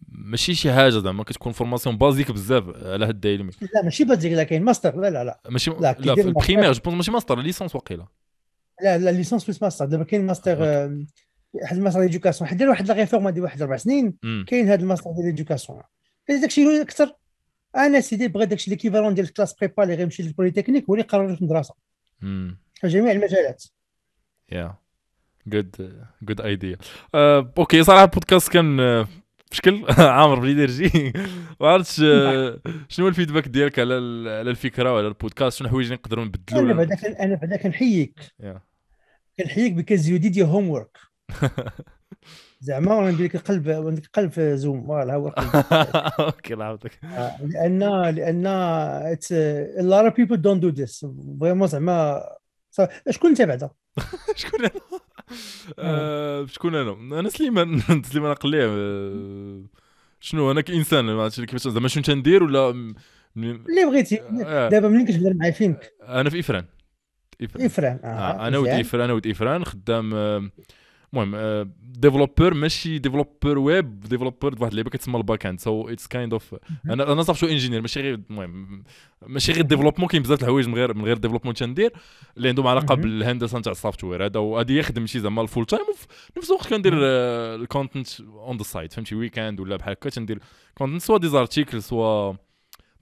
[0.08, 4.44] ماشي شي حاجة زعما كتكون formation basique بزاف على هاد العلمي لا ماشي basique لا
[4.44, 5.42] كاين ماستر لا لا لا.
[5.50, 8.08] ماشي لا, لا في ال primaire جو ماشي ماستر licence واقيلا.
[8.84, 10.62] لا لا licence plus ماستر دابا كاين ماستر
[11.54, 15.26] واحد الماستر d'éducation حيت واحد la réforme ديال واحد أربع سنين كاين هذا الماستر ديال
[15.26, 15.82] l'éducation
[16.28, 17.16] كاين داكشي أكثر.
[17.78, 21.36] أنا سيدي بغيت داكشي l'équivalent ديال ال classe prépa اللي غيمشي للبوليتكنيك هو اللي يقرر
[21.36, 21.74] في المدرسة.
[22.74, 23.64] في جميع المجالات.
[24.52, 24.76] يا
[25.48, 26.78] good good idea
[27.16, 29.08] okay صراحة البودكاست كان uh,
[29.52, 29.86] بشكل
[30.18, 31.14] عامر بال energy
[31.62, 33.94] ما عرفتش uh, شنو ال feedback ديالك على
[34.30, 38.20] على الفكرة وعلى البودكاست؟ شنو الحوايج اللي نقدروا نبدلوا أنا بعدا أنا بعدا كنحييك
[39.38, 40.98] كنحييك because you did your homework
[42.62, 45.28] زعما وأنا ندير لك القلب ندير قلب في zoom voilà هو
[46.20, 47.80] okay لعبتك آه، لأن
[48.16, 49.34] لأن it's
[49.78, 51.06] a lot of people don't do this.
[51.40, 52.24] vraiment زعما
[53.10, 53.70] شكون انت بعدا
[54.36, 54.72] شكون أنا؟
[55.80, 57.82] آه، شكون أنا؟ أنا سليمان.
[58.12, 59.64] سليمان قليه آه،
[60.20, 62.70] شنو؟ أنا كإنسان ما عرفتش كيفاش زعما شنو تندير ولا
[63.38, 64.16] اللي بغيتي.
[64.72, 66.66] دابا منين كتهضر معايا؟ فينك؟ أنا في إفران.
[67.60, 68.00] إفران.
[68.04, 68.48] آه.
[68.48, 70.14] أنا ولد إفران أنا ولد إفران خدام
[71.14, 76.34] المهم développeur ماشي développeur web développeur واحد اللعبة كتسمى ال back end so it's kind
[76.34, 76.56] of
[76.90, 78.84] أنا أنا صافي je suis ingénieur ماشي غير المهم
[79.28, 81.94] ماشي غير développement كاين بزاف الحوايج من غير من غير développement تندير
[82.38, 85.86] اللي عندهم علاقة بالهندسة نتاع ال software هذا وهذه يخدم شي زعما ال full time
[85.90, 86.08] وفي
[86.38, 90.40] نفس الوقت كندير ال content on the side فهمتي؟ weekend ولا بحال هكا تندير
[90.74, 92.34] content soit des articles soit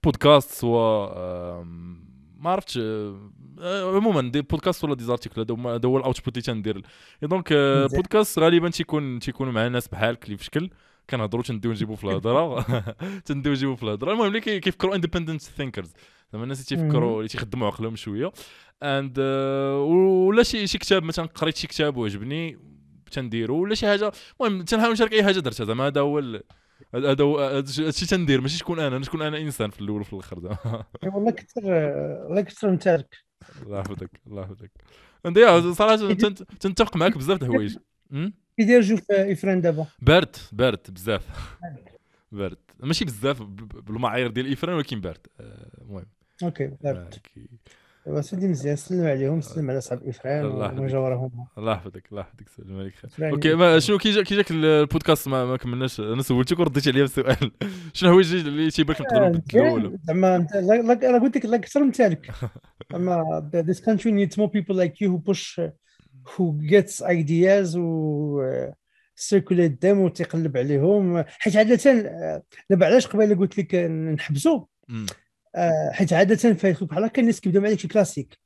[0.03, 1.63] podcast soit
[2.39, 6.81] ما عرفتش آه، عموما des podcasts ولا des articles هذا هو ال output اللي تندير
[7.21, 7.53] donc
[7.95, 10.69] podcast غالبا تيكون تيكونوا مع ناس بحالك اللي في شكل.
[11.09, 12.61] كنهضروا تنديو نجيبوا في الهضرة.
[13.25, 14.11] تنديو نجيبوا في الهضرة.
[14.11, 15.93] المهم اللي كيفكروا independent thinkers
[16.33, 18.31] زعما الناس اللي تيفكروا اللي تيخدموا عقلهم شوية.
[18.83, 22.59] and ولا شي شي كتاب مثلا قريت شي كتاب وعجبني
[23.11, 23.61] تنديرو.
[23.61, 24.11] ولا شي حاجة.
[24.41, 25.65] المهم تنحاول نشارك أي حاجة درتها.
[25.65, 26.19] زعما هذا هو
[26.95, 30.39] هذا هادشي تندير ماشي شكون أنا شكون أنا إنسان في الأول وفي الآخر.
[31.15, 31.65] والله كثر
[32.25, 33.15] والله كثر نتارك
[33.63, 34.71] الله يحفظك الله يحفظك.
[35.25, 35.39] أنت
[35.77, 35.95] صراحة
[36.59, 37.77] تنتفق معك بزاف د الحوايج.
[38.57, 41.27] كي داير جو في افران دابا؟ بارد بارد بزاف.
[42.31, 46.05] بارد ماشي بزاف بالمعايير ديال إفران ولكن بارد آه، المهم.
[46.43, 47.15] okay بارد
[48.21, 52.79] سيدي مزيان سلم عليهم سلم على أصحاب افران ومن جاورهم الله يحفظك الله يحفظك سلم
[52.79, 52.93] عليك.
[52.95, 55.99] خير okay ما شنو كي كي جاك البودكاست ما, ما كملناش.
[55.99, 57.51] أنا سولتك ورديت عليا بسؤال
[57.93, 60.35] شنو هو اللي تيبان لك نقدروا نبدلوا زعما
[61.03, 62.31] أنا قلت لك أكثر من تالك
[62.91, 65.59] زعما this country needs more people like you who push
[66.25, 68.41] who gets ideas و
[69.15, 71.23] circulate them وتيقلب عليهم.
[71.27, 71.75] حيت عادة
[72.69, 73.75] دابا علاش قبيلة قلت لك
[74.15, 75.05] نحبسوا آه،
[75.91, 78.37] حيت عادة في بحال هكا الناس كيبداو معاك شي كلاسيك.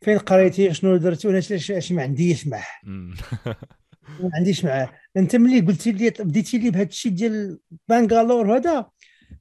[0.00, 2.64] فين قريتي شنو درتي وأنا اش ما عنديش معاه.
[4.20, 4.90] ما عنديش معاه.
[5.16, 7.58] انت ملي قلتي لي بديتي لي بهذا الشيء ديال
[7.88, 8.86] بنغالور هذا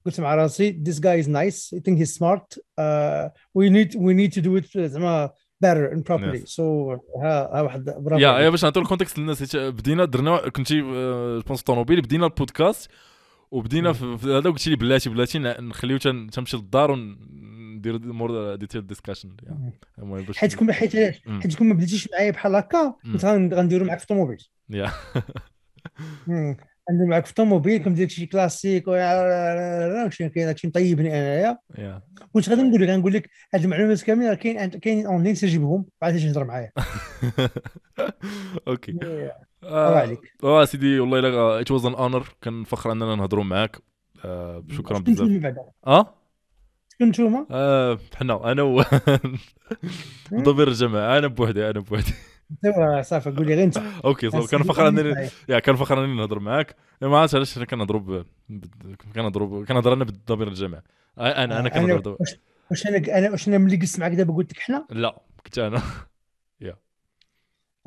[0.05, 1.77] قلت مع راسي this guy is nice.
[1.77, 2.57] I think he's smart.
[2.79, 3.29] uh,
[3.59, 5.31] we need we need to do it زعما
[5.65, 6.39] better and properly.
[6.39, 6.55] Yes.
[6.55, 11.59] so ها ها واحد برافو يا باش نعطيو ال context للناس بدينا درنا كنتي جوبونس
[11.59, 12.91] الطوموبيل بدينا البودكاست.
[13.51, 19.37] وبدينا في هذا قلت لي بلاتي بلاتي نخليو تمشي للدار وندير more detailed discussion
[20.37, 20.95] حيت كون حيت
[21.41, 24.37] حيت كون ما بديتيش معايا بحال هكا كنت غنديرو معاك في الطوموبيل
[26.89, 28.83] يا ندير معاك في الطوموبيل كندير شي كلاسيك
[30.09, 31.57] شي كاين هادشي مطيبني انايا.
[32.33, 36.27] كنت غادي نقول لك غنقول لك هاد المعلومات كاملين كاين كاين اونلاين سجيبهم بعد تجي
[36.27, 36.71] تهضر معايا.
[38.67, 38.91] okay.
[39.63, 40.19] الله عليك.
[40.43, 43.77] آه سيدي والله إلا it was an honor كان فخر أننا نهضروا معاك.
[44.25, 45.55] آه شكرا بزاف.
[45.87, 46.13] آه؟
[46.93, 48.83] شكون نتوما؟ آه حنا أنا و
[50.33, 52.13] ضمير الجماعة أنا بوحدي أنا بوحدي.
[53.01, 53.77] صافي قول لي غير انت.
[54.05, 54.51] okay صافي.
[54.51, 56.75] كان فخر انني يا كان فخر انني نهضر معاك.
[57.01, 58.23] ما عرفتش علاش كنهضروا
[59.15, 60.83] كنهضروا كنهضر أنا بالضمير الجماعي
[61.17, 62.17] أنا أنا كنهضر
[62.71, 65.81] واش أنا أنا واش أنا ملي جلست معاك دابا قلت لك حنا؟ لا كنت أنا.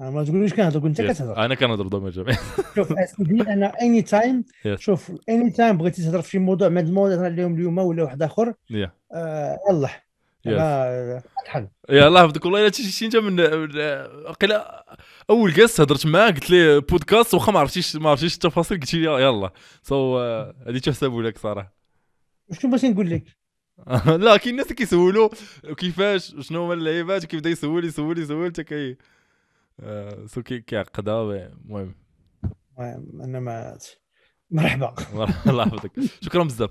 [0.01, 1.45] أنا ما تقوليش كنهضر كنت كتهضر.
[1.45, 2.37] أنا كنهضر ضمن الجميع.
[2.77, 7.55] شوف اسيدي أنا anytime شوف anytime بغيتي تهضر في شي موضوع من الموضوع اللي اليوم
[7.55, 8.55] اليوم ولا واحد آخر
[9.15, 9.59] آه،
[10.47, 13.41] يا الله يحفظك والله إلا شي انت من
[14.33, 14.85] قيلا
[15.31, 19.05] أول جاست هضرت معاه قلت لي بودكاست واخا ما عرفتيش ما عرفتيش التفاصيل قلت لي
[19.05, 19.51] يلا.
[19.83, 20.19] سو
[20.67, 21.75] هذه تحسب لك صراحة؟
[22.53, 23.25] شنو باغي نقول لك؟
[24.25, 25.29] لا كاين الناس كيسولوا
[25.77, 28.97] كيفاش شنو هما اللعيبات كيبدا يسول يسول يسول حتى كي
[29.81, 31.95] آه، سو كيعقدها المهم.
[32.79, 33.79] المهم أنا ما
[34.51, 34.95] مرحبا.
[35.51, 35.91] الله يحفظك.
[36.21, 36.69] شكرا بزاف.